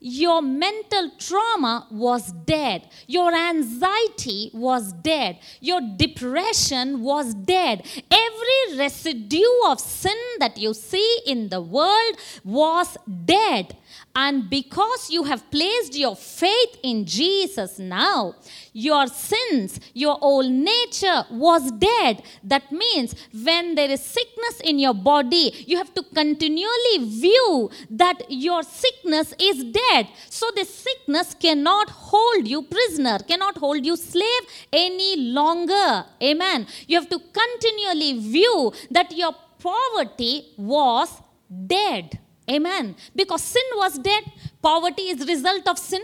your 0.00 0.40
mental 0.42 1.10
trauma 1.18 1.86
was 1.90 2.32
dead. 2.32 2.88
Your 3.06 3.34
anxiety 3.34 4.50
was 4.54 4.92
dead. 4.92 5.38
Your 5.60 5.80
depression 5.96 7.02
was 7.02 7.34
dead. 7.34 7.86
Every 8.10 8.78
residue 8.78 9.42
of 9.66 9.80
sin 9.80 10.16
that 10.38 10.56
you 10.56 10.72
see 10.74 11.20
in 11.26 11.48
the 11.48 11.60
world 11.60 12.16
was 12.44 12.96
dead. 13.24 13.76
And 14.14 14.50
because 14.50 15.10
you 15.10 15.24
have 15.24 15.48
placed 15.50 15.94
your 15.96 16.16
faith 16.16 16.78
in 16.82 17.04
Jesus 17.04 17.78
now, 17.78 18.34
your 18.72 19.06
sins, 19.06 19.78
your 19.94 20.18
old 20.20 20.50
nature 20.50 21.24
was 21.30 21.70
dead. 21.72 22.22
That 22.42 22.70
means 22.72 23.14
when 23.32 23.74
there 23.74 23.90
is 23.90 24.02
sickness 24.02 24.60
in 24.64 24.78
your 24.78 24.94
body, 24.94 25.64
you 25.66 25.76
have 25.76 25.94
to 25.94 26.02
continually 26.02 26.98
view 26.98 27.70
that 27.90 28.22
your 28.28 28.62
sickness 28.62 29.34
is 29.38 29.64
dead. 29.64 30.08
So 30.28 30.46
the 30.56 30.64
sickness 30.64 31.34
cannot 31.34 31.90
hold 31.90 32.48
you 32.48 32.62
prisoner, 32.62 33.18
cannot 33.20 33.58
hold 33.58 33.84
you 33.84 33.96
slave 33.96 34.42
any 34.72 35.16
longer. 35.16 36.04
Amen. 36.22 36.66
You 36.86 36.98
have 36.98 37.08
to 37.10 37.20
continually 37.32 38.18
view 38.18 38.72
that 38.90 39.16
your 39.16 39.34
poverty 39.58 40.54
was 40.56 41.20
dead. 41.66 42.18
Amen. 42.50 42.96
Because 43.14 43.42
sin 43.42 43.62
was 43.76 43.98
dead. 43.98 44.24
Poverty 44.62 45.02
is 45.02 45.26
result 45.26 45.68
of 45.68 45.78
sin. 45.78 46.02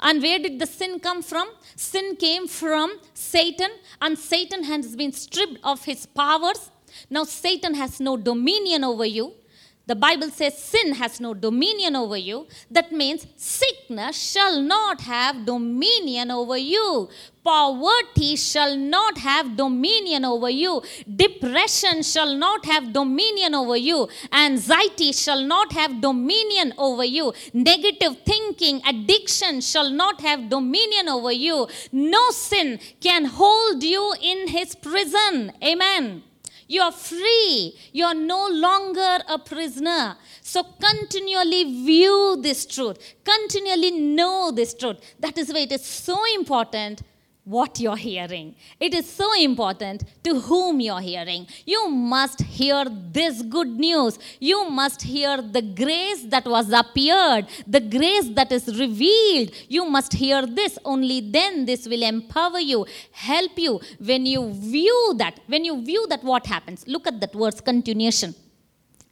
And 0.00 0.22
where 0.22 0.38
did 0.38 0.58
the 0.58 0.66
sin 0.66 0.98
come 0.98 1.22
from? 1.22 1.48
Sin 1.76 2.16
came 2.16 2.48
from 2.48 2.98
Satan, 3.12 3.70
and 4.00 4.18
Satan 4.18 4.64
has 4.64 4.96
been 4.96 5.12
stripped 5.12 5.58
of 5.62 5.84
his 5.84 6.06
powers. 6.06 6.70
Now, 7.10 7.24
Satan 7.24 7.74
has 7.74 8.00
no 8.00 8.16
dominion 8.16 8.82
over 8.82 9.04
you. 9.04 9.34
The 9.90 9.96
Bible 9.96 10.30
says 10.30 10.56
sin 10.56 10.94
has 10.94 11.18
no 11.18 11.34
dominion 11.34 11.96
over 11.96 12.16
you. 12.16 12.46
That 12.70 12.92
means 12.92 13.26
sickness 13.34 14.14
shall 14.16 14.60
not 14.60 15.00
have 15.00 15.44
dominion 15.44 16.30
over 16.30 16.56
you. 16.56 17.08
Poverty 17.42 18.36
shall 18.36 18.76
not 18.76 19.18
have 19.18 19.56
dominion 19.56 20.24
over 20.24 20.48
you. 20.48 20.80
Depression 21.16 22.04
shall 22.04 22.36
not 22.36 22.66
have 22.66 22.92
dominion 22.92 23.52
over 23.52 23.76
you. 23.76 24.08
Anxiety 24.32 25.10
shall 25.10 25.42
not 25.42 25.72
have 25.72 26.00
dominion 26.00 26.72
over 26.78 27.04
you. 27.04 27.32
Negative 27.52 28.16
thinking, 28.24 28.80
addiction 28.86 29.60
shall 29.60 29.90
not 29.90 30.20
have 30.20 30.48
dominion 30.48 31.08
over 31.08 31.32
you. 31.32 31.66
No 31.90 32.30
sin 32.30 32.78
can 33.00 33.24
hold 33.24 33.82
you 33.82 34.14
in 34.22 34.46
his 34.46 34.76
prison. 34.76 35.50
Amen. 35.64 36.22
You 36.70 36.82
are 36.82 36.92
free. 36.92 37.76
You 37.92 38.04
are 38.04 38.14
no 38.14 38.46
longer 38.46 39.18
a 39.28 39.40
prisoner. 39.40 40.16
So 40.40 40.62
continually 40.62 41.64
view 41.84 42.38
this 42.40 42.64
truth. 42.64 42.96
Continually 43.24 43.90
know 43.90 44.52
this 44.52 44.72
truth. 44.74 44.98
That 45.18 45.36
is 45.36 45.52
why 45.52 45.62
it 45.66 45.72
is 45.72 45.84
so 45.84 46.16
important 46.36 47.02
what 47.50 47.80
you're 47.80 47.96
hearing. 47.96 48.54
It 48.78 48.94
is 48.94 49.06
so 49.10 49.28
important 49.48 50.04
to 50.24 50.38
whom 50.40 50.80
you're 50.80 51.00
hearing. 51.00 51.46
You 51.66 51.88
must 51.88 52.40
hear 52.42 52.84
this 53.18 53.42
good 53.42 53.68
news. 53.68 54.18
You 54.38 54.70
must 54.70 55.02
hear 55.02 55.42
the 55.42 55.62
grace 55.82 56.22
that 56.34 56.46
was 56.46 56.72
appeared, 56.72 57.46
the 57.66 57.80
grace 57.80 58.28
that 58.38 58.52
is 58.52 58.66
revealed. 58.78 59.50
You 59.68 59.84
must 59.96 60.12
hear 60.12 60.46
this. 60.46 60.78
Only 60.84 61.20
then 61.20 61.64
this 61.64 61.88
will 61.88 62.02
empower 62.02 62.60
you, 62.60 62.86
help 63.10 63.58
you. 63.58 63.80
When 63.98 64.26
you 64.26 64.52
view 64.52 65.14
that, 65.18 65.40
when 65.46 65.64
you 65.64 65.82
view 65.84 66.06
that, 66.08 66.22
what 66.22 66.46
happens? 66.46 66.84
Look 66.86 67.06
at 67.06 67.20
that 67.20 67.34
words 67.34 67.60
continuation. 67.60 68.34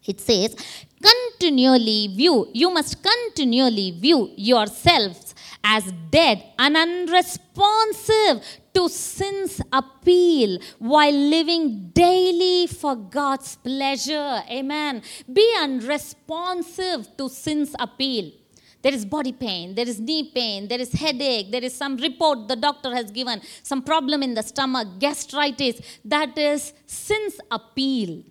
It 0.07 0.21
says, 0.21 0.57
continually 1.03 2.09
view. 2.17 2.49
You 2.55 2.71
must 2.73 2.97
continually 3.03 3.91
view 3.91 4.33
yourselves 4.37 5.28
as 5.69 5.85
dead 6.11 6.43
and 6.59 6.77
unresponsive 6.77 8.37
to 8.73 8.89
sin's 8.89 9.61
appeal 9.71 10.59
while 10.79 11.13
living 11.37 11.91
daily 11.91 12.67
for 12.67 12.97
God's 12.97 13.57
pleasure. 13.57 14.43
Amen. 14.51 15.03
Be 15.31 15.47
unresponsive 15.61 17.15
to 17.19 17.29
sin's 17.29 17.75
appeal. 17.79 18.33
There 18.81 18.95
is 18.95 19.05
body 19.05 19.33
pain, 19.33 19.75
there 19.75 19.89
is 19.89 19.99
knee 20.01 20.31
pain, 20.33 20.69
there 20.69 20.81
is 20.81 20.93
headache, 20.93 21.51
there 21.51 21.65
is 21.65 21.75
some 21.75 21.97
report 21.97 22.47
the 22.47 22.57
doctor 22.57 22.95
has 22.95 23.11
given, 23.11 23.43
some 23.63 23.83
problem 23.83 24.23
in 24.23 24.35
the 24.35 24.43
stomach, 24.43 24.89
gastritis. 25.01 25.81
That 26.05 26.39
is 26.39 26.73
sin's 26.87 27.39
appeal 27.51 28.23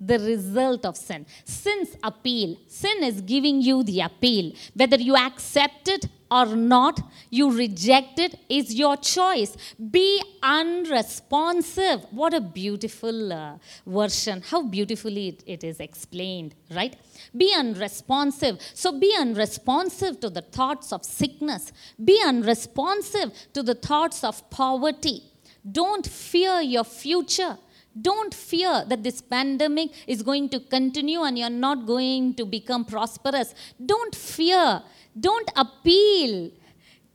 the 0.00 0.18
result 0.18 0.84
of 0.84 0.96
sin. 0.96 1.26
Sin's 1.44 1.96
appeal. 2.02 2.56
Sin 2.66 3.02
is 3.02 3.20
giving 3.20 3.60
you 3.60 3.82
the 3.82 4.00
appeal. 4.00 4.52
Whether 4.74 4.96
you 4.96 5.16
accept 5.16 5.88
it 5.88 6.06
or 6.30 6.46
not, 6.46 7.00
you 7.30 7.50
reject 7.50 8.18
it 8.18 8.38
is 8.48 8.74
your 8.74 8.96
choice. 8.96 9.56
Be 9.90 10.22
unresponsive. 10.42 12.06
What 12.10 12.34
a 12.34 12.40
beautiful 12.40 13.32
uh, 13.32 13.54
version. 13.86 14.42
How 14.42 14.62
beautifully 14.62 15.28
it, 15.28 15.42
it 15.46 15.64
is 15.64 15.80
explained, 15.80 16.54
right? 16.70 16.96
Be 17.36 17.54
unresponsive. 17.56 18.60
So 18.74 18.98
be 18.98 19.14
unresponsive 19.18 20.20
to 20.20 20.30
the 20.30 20.42
thoughts 20.42 20.92
of 20.92 21.04
sickness. 21.04 21.72
Be 22.02 22.20
unresponsive 22.24 23.32
to 23.54 23.62
the 23.62 23.74
thoughts 23.74 24.22
of 24.22 24.48
poverty. 24.50 25.22
Don't 25.70 26.06
fear 26.06 26.60
your 26.60 26.84
future. 26.84 27.58
Don't 28.00 28.34
fear 28.34 28.84
that 28.86 29.02
this 29.02 29.20
pandemic 29.20 29.90
is 30.06 30.22
going 30.22 30.48
to 30.50 30.60
continue 30.60 31.22
and 31.22 31.38
you're 31.38 31.50
not 31.50 31.86
going 31.86 32.34
to 32.34 32.44
become 32.44 32.84
prosperous. 32.84 33.54
Don't 33.84 34.14
fear. 34.14 34.82
Don't 35.18 35.50
appeal 35.56 36.50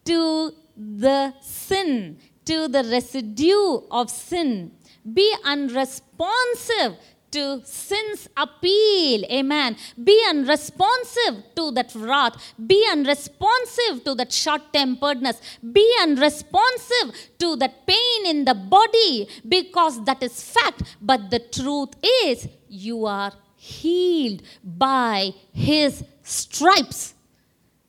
to 0.06 0.52
the 0.76 1.34
sin, 1.42 2.18
to 2.46 2.68
the 2.68 2.84
residue 2.84 3.82
of 3.92 4.10
sin. 4.10 4.72
Be 5.14 5.34
unresponsive 5.44 6.98
to 7.34 7.62
sin's 7.66 8.30
appeal. 8.38 9.26
Amen. 9.26 9.76
Be 10.02 10.18
unresponsive 10.30 11.44
to 11.56 11.72
that 11.72 11.94
wrath. 11.96 12.54
Be 12.66 12.86
unresponsive 12.92 14.04
to 14.06 14.16
that 14.16 14.32
short 14.32 14.62
temperedness. 14.72 15.42
Be 15.72 15.86
unresponsive 16.02 17.08
to 17.40 17.56
that 17.58 17.86
pain 17.86 18.26
in 18.26 18.46
the 18.46 18.56
body 18.56 19.28
because 19.48 20.04
that 20.06 20.24
is 20.24 20.42
fact. 20.42 20.84
But 21.02 21.30
the 21.30 21.40
truth 21.40 21.94
is, 22.26 22.48
you 22.70 23.06
are 23.06 23.34
healed 23.56 24.42
by 24.64 25.32
his 25.52 26.04
stripes. 26.22 27.14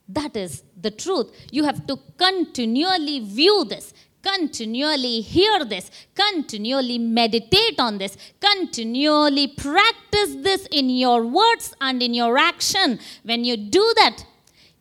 That 0.09 0.37
is 0.37 0.63
the 0.81 0.91
truth. 0.91 1.33
You 1.51 1.65
have 1.65 1.87
to 1.87 1.99
continually 2.19 3.21
view 3.21 3.65
this 3.65 3.93
continually 4.25 5.21
hear 5.21 5.65
this, 5.65 5.91
continually 6.15 6.99
meditate 6.99 7.79
on 7.79 7.99
this, 7.99 8.17
continually 8.41 9.49
practice 9.49 10.35
this 10.37 10.67
in 10.71 10.89
your 10.89 11.27
words 11.27 11.75
and 11.81 12.03
in 12.03 12.15
your 12.15 12.39
action. 12.39 12.99
When 13.23 13.45
you 13.45 13.57
do 13.57 13.93
that, 13.97 14.25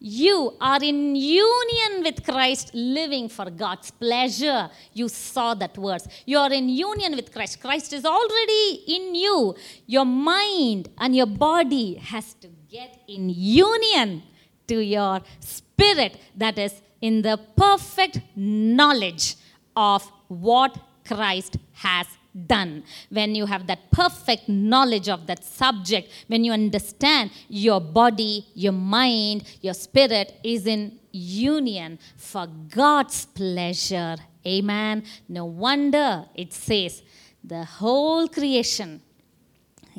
you 0.05 0.53
are 0.59 0.83
in 0.83 1.15
union 1.15 2.03
with 2.03 2.25
Christ, 2.25 2.71
living 2.73 3.29
for 3.29 3.49
God's 3.49 3.89
pleasure. 3.89 4.69
You 4.91 5.07
saw 5.07 5.53
that 5.53 5.77
verse. 5.77 6.05
You 6.25 6.39
are 6.39 6.51
in 6.51 6.67
union 6.67 7.15
with 7.15 7.31
Christ. 7.31 7.61
Christ 7.61 7.93
is 7.93 8.03
already 8.03 8.83
in 8.85 9.15
you. 9.15 9.55
Your 9.85 10.03
mind 10.03 10.89
and 10.97 11.15
your 11.15 11.25
body 11.25 11.95
has 11.95 12.33
to 12.41 12.49
get 12.69 12.99
in 13.07 13.29
union 13.29 14.23
to 14.67 14.83
your 14.83 15.21
spirit 15.39 16.19
that 16.35 16.57
is 16.57 16.81
in 17.03 17.21
the 17.21 17.37
perfect 17.57 18.21
knowledge 18.33 19.35
of 19.75 20.09
what 20.29 20.79
Christ 21.05 21.57
has 21.73 22.07
done. 22.47 22.83
When 23.09 23.35
you 23.35 23.45
have 23.45 23.67
that 23.67 23.91
perfect 23.91 24.47
knowledge 24.47 25.09
of 25.09 25.27
that 25.27 25.43
subject, 25.43 26.09
when 26.27 26.45
you 26.45 26.53
understand 26.53 27.31
your 27.49 27.81
body, 27.81 28.47
your 28.55 28.71
mind, 28.71 29.43
your 29.59 29.73
spirit 29.73 30.39
is 30.45 30.65
in 30.65 30.97
union 31.11 31.99
for 32.15 32.47
God's 32.69 33.25
pleasure. 33.25 34.15
Amen. 34.47 35.03
No 35.27 35.43
wonder 35.43 36.25
it 36.33 36.53
says 36.53 37.03
the 37.43 37.65
whole 37.65 38.29
creation 38.29 39.01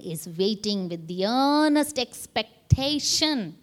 is 0.03 0.27
waiting 0.39 0.89
with 0.89 1.07
the 1.07 1.27
earnest 1.27 1.99
expectation. 1.99 3.57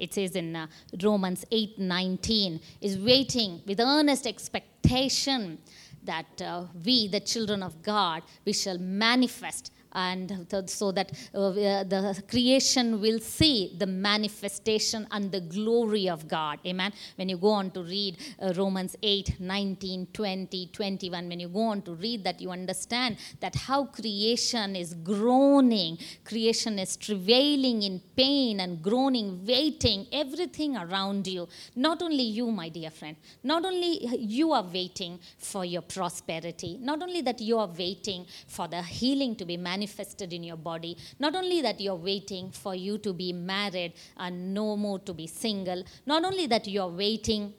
It 0.00 0.14
says 0.14 0.34
in 0.34 0.56
uh, 0.56 0.66
Romans 1.02 1.44
8 1.52 1.78
19, 1.78 2.60
is 2.80 2.98
waiting 2.98 3.60
with 3.66 3.78
earnest 3.78 4.26
expectation 4.26 5.58
that 6.02 6.42
uh, 6.42 6.64
we, 6.84 7.06
the 7.06 7.20
children 7.20 7.62
of 7.62 7.82
God, 7.82 8.22
we 8.44 8.52
shall 8.52 8.78
manifest 8.78 9.72
and 9.92 10.46
so 10.66 10.92
that 10.92 11.12
uh, 11.34 11.48
uh, 11.48 11.84
the 11.84 12.22
creation 12.28 13.00
will 13.00 13.18
see 13.18 13.74
the 13.78 13.86
manifestation 13.86 15.06
and 15.10 15.32
the 15.32 15.40
glory 15.40 16.08
of 16.08 16.28
God. 16.28 16.60
Amen. 16.66 16.92
When 17.16 17.28
you 17.28 17.36
go 17.36 17.50
on 17.50 17.70
to 17.72 17.82
read 17.82 18.16
uh, 18.40 18.52
Romans 18.56 18.96
8, 19.02 19.40
19, 19.40 20.08
20, 20.12 20.70
21, 20.72 21.28
when 21.28 21.40
you 21.40 21.48
go 21.48 21.62
on 21.62 21.82
to 21.82 21.94
read 21.94 22.24
that, 22.24 22.40
you 22.40 22.50
understand 22.50 23.16
that 23.40 23.54
how 23.54 23.84
creation 23.84 24.76
is 24.76 24.94
groaning, 24.94 25.98
creation 26.24 26.78
is 26.78 26.96
travailing 26.96 27.82
in 27.82 28.00
pain 28.16 28.60
and 28.60 28.82
groaning, 28.82 29.44
waiting, 29.46 30.06
everything 30.12 30.76
around 30.76 31.26
you. 31.26 31.48
Not 31.74 32.02
only 32.02 32.22
you, 32.22 32.50
my 32.50 32.68
dear 32.68 32.90
friend, 32.90 33.16
not 33.42 33.64
only 33.64 34.06
you 34.16 34.52
are 34.52 34.62
waiting 34.62 35.18
for 35.38 35.64
your 35.64 35.82
prosperity, 35.82 36.78
not 36.80 37.02
only 37.02 37.22
that 37.22 37.40
you 37.40 37.58
are 37.58 37.70
waiting 37.78 38.26
for 38.46 38.68
the 38.68 38.82
healing 38.82 39.34
to 39.36 39.44
be 39.44 39.56
manifested 39.56 39.79
in 39.82 40.42
your 40.44 40.56
body, 40.56 40.96
not 41.18 41.34
only 41.34 41.62
that 41.62 41.80
you're 41.80 41.94
waiting 41.94 42.50
for 42.50 42.74
you 42.74 42.98
to 42.98 43.12
be 43.12 43.32
married 43.32 43.94
and 44.16 44.54
no 44.54 44.76
more 44.76 44.98
to 45.00 45.14
be 45.14 45.26
single, 45.26 45.84
not 46.06 46.24
only 46.24 46.46
that 46.46 46.66
you're 46.66 46.88
waiting 46.88 47.54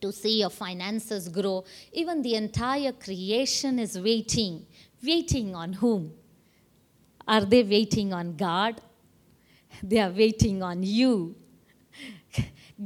to 0.00 0.12
see 0.12 0.40
your 0.40 0.50
finances 0.50 1.28
grow, 1.28 1.64
even 1.92 2.22
the 2.22 2.34
entire 2.34 2.92
creation 2.92 3.78
is 3.78 3.98
waiting. 3.98 4.66
Waiting 5.02 5.54
on 5.54 5.72
whom? 5.74 6.12
Are 7.26 7.44
they 7.44 7.62
waiting 7.62 8.12
on 8.12 8.36
God? 8.36 8.80
They 9.82 9.98
are 9.98 10.10
waiting 10.10 10.62
on 10.62 10.82
you. 10.82 11.36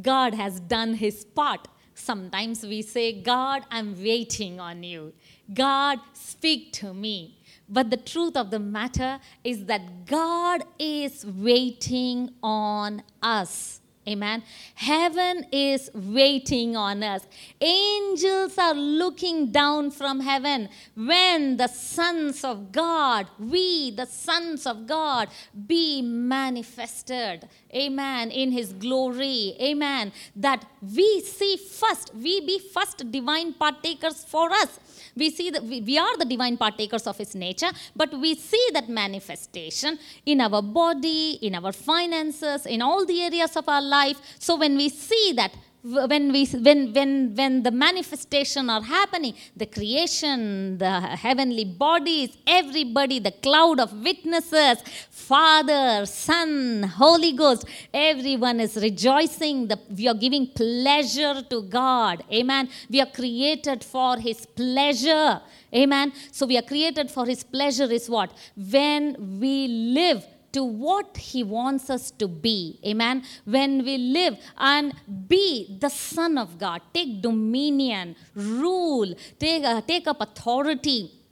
God 0.02 0.34
has 0.34 0.60
done 0.60 0.94
his 0.94 1.24
part. 1.24 1.68
Sometimes 1.94 2.64
we 2.64 2.82
say, 2.82 3.22
God, 3.22 3.62
I'm 3.70 3.94
waiting 3.94 4.60
on 4.60 4.82
you. 4.82 5.12
God, 5.52 5.98
speak 6.12 6.72
to 6.74 6.92
me. 6.92 7.38
But 7.68 7.90
the 7.90 7.96
truth 7.96 8.36
of 8.36 8.50
the 8.50 8.58
matter 8.58 9.18
is 9.42 9.64
that 9.66 10.06
God 10.06 10.64
is 10.78 11.24
waiting 11.24 12.30
on 12.42 13.02
us. 13.22 13.80
Amen. 14.06 14.42
Heaven 14.74 15.46
is 15.50 15.90
waiting 15.94 16.76
on 16.76 17.02
us. 17.02 17.26
Angels 17.58 18.58
are 18.58 18.74
looking 18.74 19.50
down 19.50 19.90
from 19.90 20.20
heaven 20.20 20.68
when 20.94 21.56
the 21.56 21.68
sons 21.68 22.44
of 22.44 22.70
God, 22.70 23.28
we, 23.38 23.92
the 23.92 24.04
sons 24.04 24.66
of 24.66 24.86
God, 24.86 25.28
be 25.66 26.02
manifested. 26.02 27.48
Amen. 27.74 28.30
In 28.30 28.52
His 28.52 28.74
glory. 28.74 29.56
Amen. 29.58 30.12
That 30.36 30.66
we 30.82 31.22
see 31.22 31.56
first, 31.56 32.14
we 32.14 32.40
be 32.40 32.58
first 32.58 33.10
divine 33.10 33.54
partakers 33.54 34.22
for 34.22 34.50
us. 34.52 34.78
We 35.16 35.30
see 35.30 35.50
that 35.50 35.62
we, 35.62 35.80
we 35.80 35.98
are 35.98 36.16
the 36.16 36.24
divine 36.24 36.56
partakers 36.56 37.06
of 37.06 37.18
His 37.18 37.34
nature, 37.34 37.70
but 37.94 38.12
we 38.12 38.34
see 38.34 38.68
that 38.72 38.88
manifestation 38.88 39.98
in 40.26 40.40
our 40.40 40.62
body, 40.62 41.38
in 41.42 41.54
our 41.54 41.72
finances, 41.72 42.66
in 42.66 42.82
all 42.82 43.06
the 43.06 43.22
areas 43.22 43.56
of 43.56 43.68
our 43.68 43.82
life. 43.82 44.20
So 44.38 44.56
when 44.56 44.76
we 44.76 44.88
see 44.88 45.32
that, 45.36 45.52
when 45.84 46.32
we 46.32 46.46
when 46.46 46.92
when 46.92 47.34
when 47.34 47.62
the 47.62 47.70
manifestation 47.70 48.70
are 48.70 48.82
happening 48.82 49.34
the 49.56 49.66
creation 49.66 50.78
the 50.78 51.00
heavenly 51.00 51.64
bodies 51.64 52.30
everybody 52.46 53.18
the 53.18 53.30
cloud 53.30 53.78
of 53.78 53.92
witnesses 54.02 54.78
father 55.10 56.06
son 56.06 56.82
holy 56.84 57.32
ghost 57.32 57.66
everyone 57.92 58.60
is 58.60 58.76
rejoicing. 58.76 59.68
The, 59.68 59.78
we 59.96 60.08
are 60.08 60.14
giving 60.14 60.46
pleasure 60.48 61.42
to 61.50 61.62
god. 61.62 62.24
Amen. 62.32 62.68
We 62.90 63.00
are 63.00 63.10
created 63.20 63.84
for 63.84 64.16
his 64.18 64.46
pleasure. 64.46 65.40
Amen. 65.74 66.12
So 66.32 66.46
we 66.46 66.56
are 66.58 66.62
created 66.62 67.10
for 67.10 67.26
his 67.26 67.42
pleasure 67.42 67.90
is 67.90 68.08
what? 68.08 68.32
When 68.56 69.40
we 69.40 69.68
live 69.68 70.24
to 70.54 70.64
what 70.64 71.16
He 71.16 71.42
wants 71.42 71.90
us 71.90 72.10
to 72.12 72.26
be. 72.26 72.78
Amen. 72.86 73.24
When 73.44 73.84
we 73.84 73.98
live 73.98 74.38
and 74.56 74.94
be 75.28 75.76
the 75.80 75.90
Son 75.90 76.38
of 76.38 76.58
God, 76.58 76.80
take 76.92 77.20
dominion, 77.20 78.16
rule, 78.34 79.14
take, 79.38 79.64
uh, 79.64 79.80
take 79.82 80.06
up 80.06 80.20
authority 80.20 81.23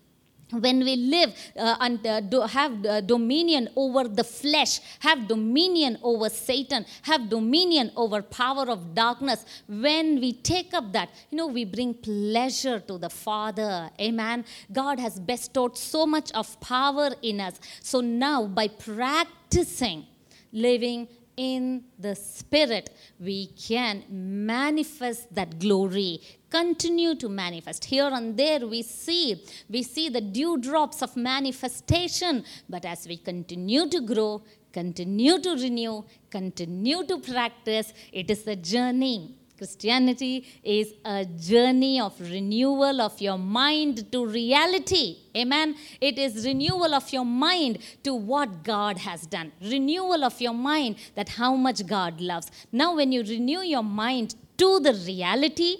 when 0.60 0.80
we 0.80 0.96
live 0.96 1.34
uh, 1.56 1.76
and 1.80 2.06
uh, 2.06 2.20
do, 2.20 2.40
have 2.42 2.84
uh, 2.86 3.00
dominion 3.00 3.68
over 3.76 4.08
the 4.08 4.24
flesh 4.24 4.80
have 5.00 5.26
dominion 5.28 5.98
over 6.02 6.28
satan 6.28 6.84
have 7.02 7.28
dominion 7.28 7.90
over 7.96 8.22
power 8.22 8.68
of 8.70 8.94
darkness 8.94 9.44
when 9.68 10.20
we 10.20 10.32
take 10.32 10.74
up 10.74 10.92
that 10.92 11.10
you 11.30 11.36
know 11.36 11.46
we 11.46 11.64
bring 11.64 11.94
pleasure 11.94 12.80
to 12.80 12.98
the 12.98 13.10
father. 13.10 13.90
Amen. 14.00 14.44
God 14.72 14.98
has 14.98 15.18
bestowed 15.18 15.76
so 15.76 16.06
much 16.06 16.30
of 16.32 16.60
power 16.60 17.10
in 17.22 17.40
us. 17.40 17.60
So 17.80 18.00
now 18.00 18.46
by 18.46 18.68
practicing 18.68 20.06
living 20.52 21.08
in 21.36 21.84
the 21.98 22.14
spirit 22.14 22.90
we 23.18 23.46
can 23.46 24.04
manifest 24.10 25.34
that 25.34 25.58
glory 25.58 26.20
continue 26.58 27.14
to 27.22 27.28
manifest 27.42 27.84
here 27.92 28.10
and 28.18 28.36
there 28.36 28.62
we 28.74 28.82
see 28.82 29.26
we 29.74 29.82
see 29.82 30.06
the 30.16 30.24
dewdrops 30.38 31.02
of 31.06 31.16
manifestation 31.16 32.44
but 32.68 32.84
as 32.84 33.06
we 33.10 33.16
continue 33.16 33.84
to 33.94 34.00
grow 34.12 34.32
continue 34.80 35.36
to 35.46 35.52
renew 35.66 35.94
continue 36.38 37.00
to 37.12 37.18
practice 37.32 37.88
it 38.12 38.30
is 38.34 38.46
a 38.46 38.56
journey 38.72 39.18
Christianity 39.62 40.44
is 40.64 40.92
a 41.04 41.24
journey 41.24 42.00
of 42.00 42.20
renewal 42.20 43.00
of 43.00 43.20
your 43.20 43.38
mind 43.38 44.10
to 44.10 44.26
reality. 44.26 45.18
Amen. 45.36 45.76
It 46.00 46.18
is 46.18 46.44
renewal 46.44 46.92
of 46.92 47.12
your 47.12 47.24
mind 47.24 47.78
to 48.02 48.12
what 48.12 48.64
God 48.64 48.98
has 48.98 49.20
done. 49.24 49.52
Renewal 49.62 50.24
of 50.24 50.40
your 50.40 50.52
mind 50.52 50.96
that 51.14 51.28
how 51.28 51.54
much 51.54 51.86
God 51.86 52.20
loves. 52.20 52.50
Now, 52.72 52.96
when 52.96 53.12
you 53.12 53.22
renew 53.22 53.60
your 53.60 53.84
mind 53.84 54.34
to 54.58 54.80
the 54.80 54.94
reality, 55.06 55.76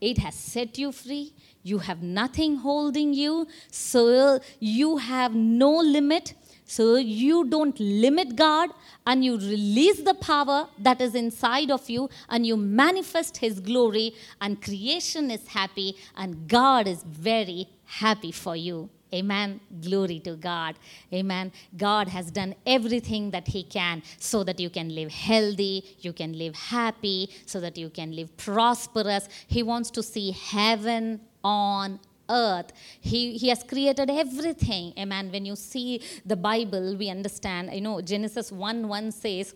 it 0.00 0.18
has 0.18 0.34
set 0.34 0.78
you 0.78 0.92
free. 0.92 1.32
You 1.62 1.78
have 1.78 2.02
nothing 2.02 2.56
holding 2.56 3.12
you. 3.12 3.46
So 3.70 4.40
you 4.58 4.96
have 4.96 5.34
no 5.34 5.70
limit. 5.78 6.34
So 6.64 6.96
you 6.96 7.46
don't 7.46 7.78
limit 7.80 8.36
God 8.36 8.70
and 9.04 9.24
you 9.24 9.36
release 9.36 10.02
the 10.02 10.14
power 10.14 10.68
that 10.78 11.00
is 11.00 11.16
inside 11.16 11.70
of 11.70 11.90
you 11.90 12.08
and 12.28 12.46
you 12.46 12.56
manifest 12.56 13.38
His 13.38 13.58
glory, 13.58 14.14
and 14.40 14.62
creation 14.62 15.32
is 15.32 15.48
happy 15.48 15.96
and 16.16 16.46
God 16.46 16.86
is 16.86 17.02
very 17.02 17.68
happy 17.84 18.30
for 18.30 18.54
you. 18.54 18.88
Amen. 19.12 19.60
Glory 19.80 20.20
to 20.20 20.36
God. 20.36 20.76
Amen. 21.12 21.52
God 21.76 22.08
has 22.08 22.30
done 22.30 22.54
everything 22.66 23.30
that 23.30 23.48
He 23.48 23.62
can 23.62 24.02
so 24.18 24.44
that 24.44 24.60
you 24.60 24.70
can 24.70 24.94
live 24.94 25.10
healthy, 25.10 25.96
you 26.00 26.12
can 26.12 26.36
live 26.38 26.54
happy, 26.54 27.30
so 27.46 27.60
that 27.60 27.76
you 27.76 27.90
can 27.90 28.14
live 28.14 28.36
prosperous. 28.36 29.28
He 29.46 29.62
wants 29.62 29.90
to 29.92 30.02
see 30.02 30.32
heaven 30.32 31.20
on 31.42 32.00
earth. 32.28 32.72
He, 33.00 33.36
he 33.36 33.48
has 33.48 33.62
created 33.62 34.08
everything. 34.10 34.94
Amen. 34.98 35.30
When 35.32 35.44
you 35.44 35.56
see 35.56 36.02
the 36.24 36.36
Bible, 36.36 36.96
we 36.96 37.10
understand. 37.10 37.72
You 37.72 37.80
know, 37.80 38.00
Genesis 38.00 38.52
1 38.52 38.86
1 38.86 39.12
says, 39.12 39.54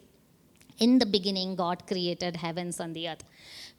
in 0.79 0.99
the 0.99 1.07
beginning, 1.07 1.57
God 1.57 1.87
created 1.87 2.37
heavens 2.37 2.81
and 2.81 2.95
the 2.95 3.09
earth. 3.09 3.25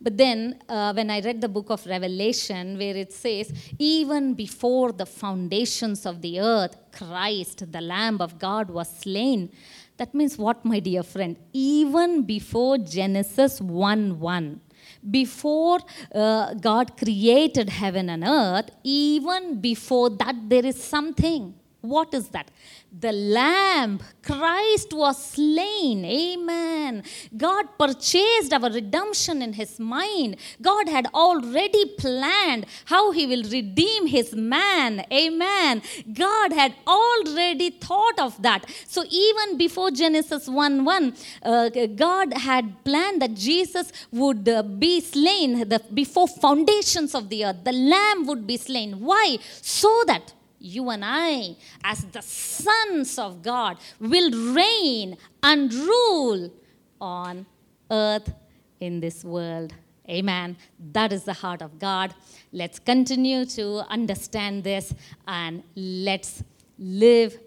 But 0.02 0.18
then, 0.18 0.60
uh, 0.68 0.94
when 0.94 1.10
I 1.10 1.22
read 1.22 1.42
the 1.42 1.48
book 1.48 1.70
of 1.70 1.86
Revelation, 1.86 2.78
where 2.78 2.96
it 2.96 3.14
says, 3.14 3.54
even 3.80 4.34
before 4.34 4.92
the 4.92 5.06
foundations 5.06 6.06
of 6.06 6.22
the 6.22 6.40
earth, 6.40 6.76
Christ, 6.92 7.72
the 7.72 7.82
Lamb 7.82 8.22
of 8.22 8.38
God, 8.38 8.70
was 8.70 8.90
slain. 8.90 9.52
That 9.98 10.14
means 10.14 10.38
what, 10.38 10.66
my 10.66 10.80
dear 10.80 11.04
friend? 11.04 11.38
Even 11.54 12.24
before 12.24 12.78
Genesis 12.78 13.62
1 13.62 14.20
1 14.20 14.62
before 15.10 15.80
uh, 16.14 16.54
God 16.56 16.98
created 16.98 17.70
heaven 17.70 18.10
and 18.10 18.24
earth, 18.24 18.70
even 18.84 19.60
before 19.62 20.10
that, 20.10 20.36
there 20.48 20.66
is 20.66 20.82
something. 20.84 21.54
What 21.88 22.14
is 22.14 22.30
that? 22.30 22.52
The 22.98 23.12
Lamb, 23.12 24.00
Christ 24.22 24.94
was 24.94 25.22
slain. 25.34 26.06
Amen. 26.06 27.04
God 27.36 27.78
purchased 27.78 28.54
our 28.54 28.70
redemption 28.70 29.42
in 29.42 29.54
His 29.54 29.80
mind. 29.80 30.38
God 30.62 30.88
had 30.88 31.08
already 31.14 31.86
planned 31.98 32.66
how 32.86 33.12
He 33.12 33.26
will 33.26 33.44
redeem 33.44 34.08
His 34.08 34.34
man. 34.34 35.06
Amen. 35.12 35.82
God 36.14 36.54
had 36.54 36.74
already 36.88 37.72
thought 37.72 38.18
of 38.20 38.42
that. 38.42 38.66
So 38.88 39.04
even 39.10 39.58
before 39.58 39.92
Genesis 39.92 40.48
1 40.48 40.86
1, 40.86 41.14
uh, 41.44 41.70
God 41.96 42.34
had 42.38 42.84
planned 42.86 43.22
that 43.22 43.34
Jesus 43.34 43.92
would 44.12 44.48
uh, 44.48 44.64
be 44.64 45.02
slain 45.02 45.68
the, 45.68 45.82
before 45.94 46.28
foundations 46.28 47.14
of 47.14 47.30
the 47.30 47.46
earth. 47.46 47.64
The 47.64 47.74
Lamb 47.74 48.26
would 48.28 48.48
be 48.48 48.58
slain. 48.58 49.02
Why? 49.02 49.38
So 49.62 50.04
that 50.08 50.34
you 50.66 50.90
and 50.90 51.04
I, 51.06 51.56
as 51.84 52.04
the 52.06 52.22
sons 52.22 53.20
of 53.20 53.42
God, 53.42 53.78
will 54.00 54.32
reign 54.54 55.18
and 55.44 55.74
rule 55.74 56.52
on 57.00 57.46
earth 57.92 58.34
in 58.80 59.00
this 59.00 59.24
world. 59.24 59.74
Amen. 60.10 60.58
That 60.92 61.14
is 61.14 61.24
the 61.24 61.34
heart 61.34 61.62
of 61.62 61.80
God. 61.80 62.14
Let's 62.52 62.80
continue 62.80 63.46
to 63.46 63.84
understand 63.90 64.64
this 64.64 64.94
and 65.28 65.64
let's 65.76 66.44
live 66.78 67.38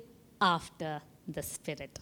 after 0.41 1.01
the 1.27 1.43
Spirit. 1.43 1.99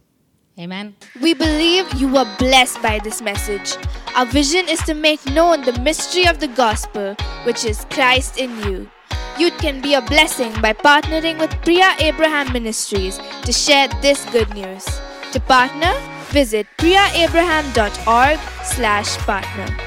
Amen. 0.59 0.97
We 1.21 1.35
believe 1.35 1.93
you 1.95 2.09
were 2.09 2.27
blessed 2.39 2.81
by 2.81 2.99
this 2.99 3.21
message. 3.21 3.77
Our 4.15 4.25
vision 4.25 4.69
is 4.69 4.83
to 4.85 4.95
make 4.95 5.25
known 5.27 5.63
the 5.63 5.79
mystery 5.81 6.27
of 6.27 6.41
the 6.41 6.49
gospel, 6.49 7.15
which 7.45 7.65
is 7.67 7.85
Christ 7.91 8.39
in 8.39 8.59
you. 8.63 8.89
You 9.39 9.51
can 9.51 9.83
be 9.83 9.93
a 9.93 10.01
blessing 10.01 10.51
by 10.63 10.73
partnering 10.73 11.39
with 11.39 11.51
Priya 11.63 11.95
Abraham 12.01 12.53
Ministries 12.55 13.21
to 13.45 13.53
share 13.53 13.87
this 14.01 14.25
good 14.31 14.49
news. 14.55 14.85
To 15.33 15.41
partner, 15.41 15.93
visit 16.33 16.67
priyaabraham.org 16.79 18.39
slash 18.65 19.17
partner. 19.19 19.86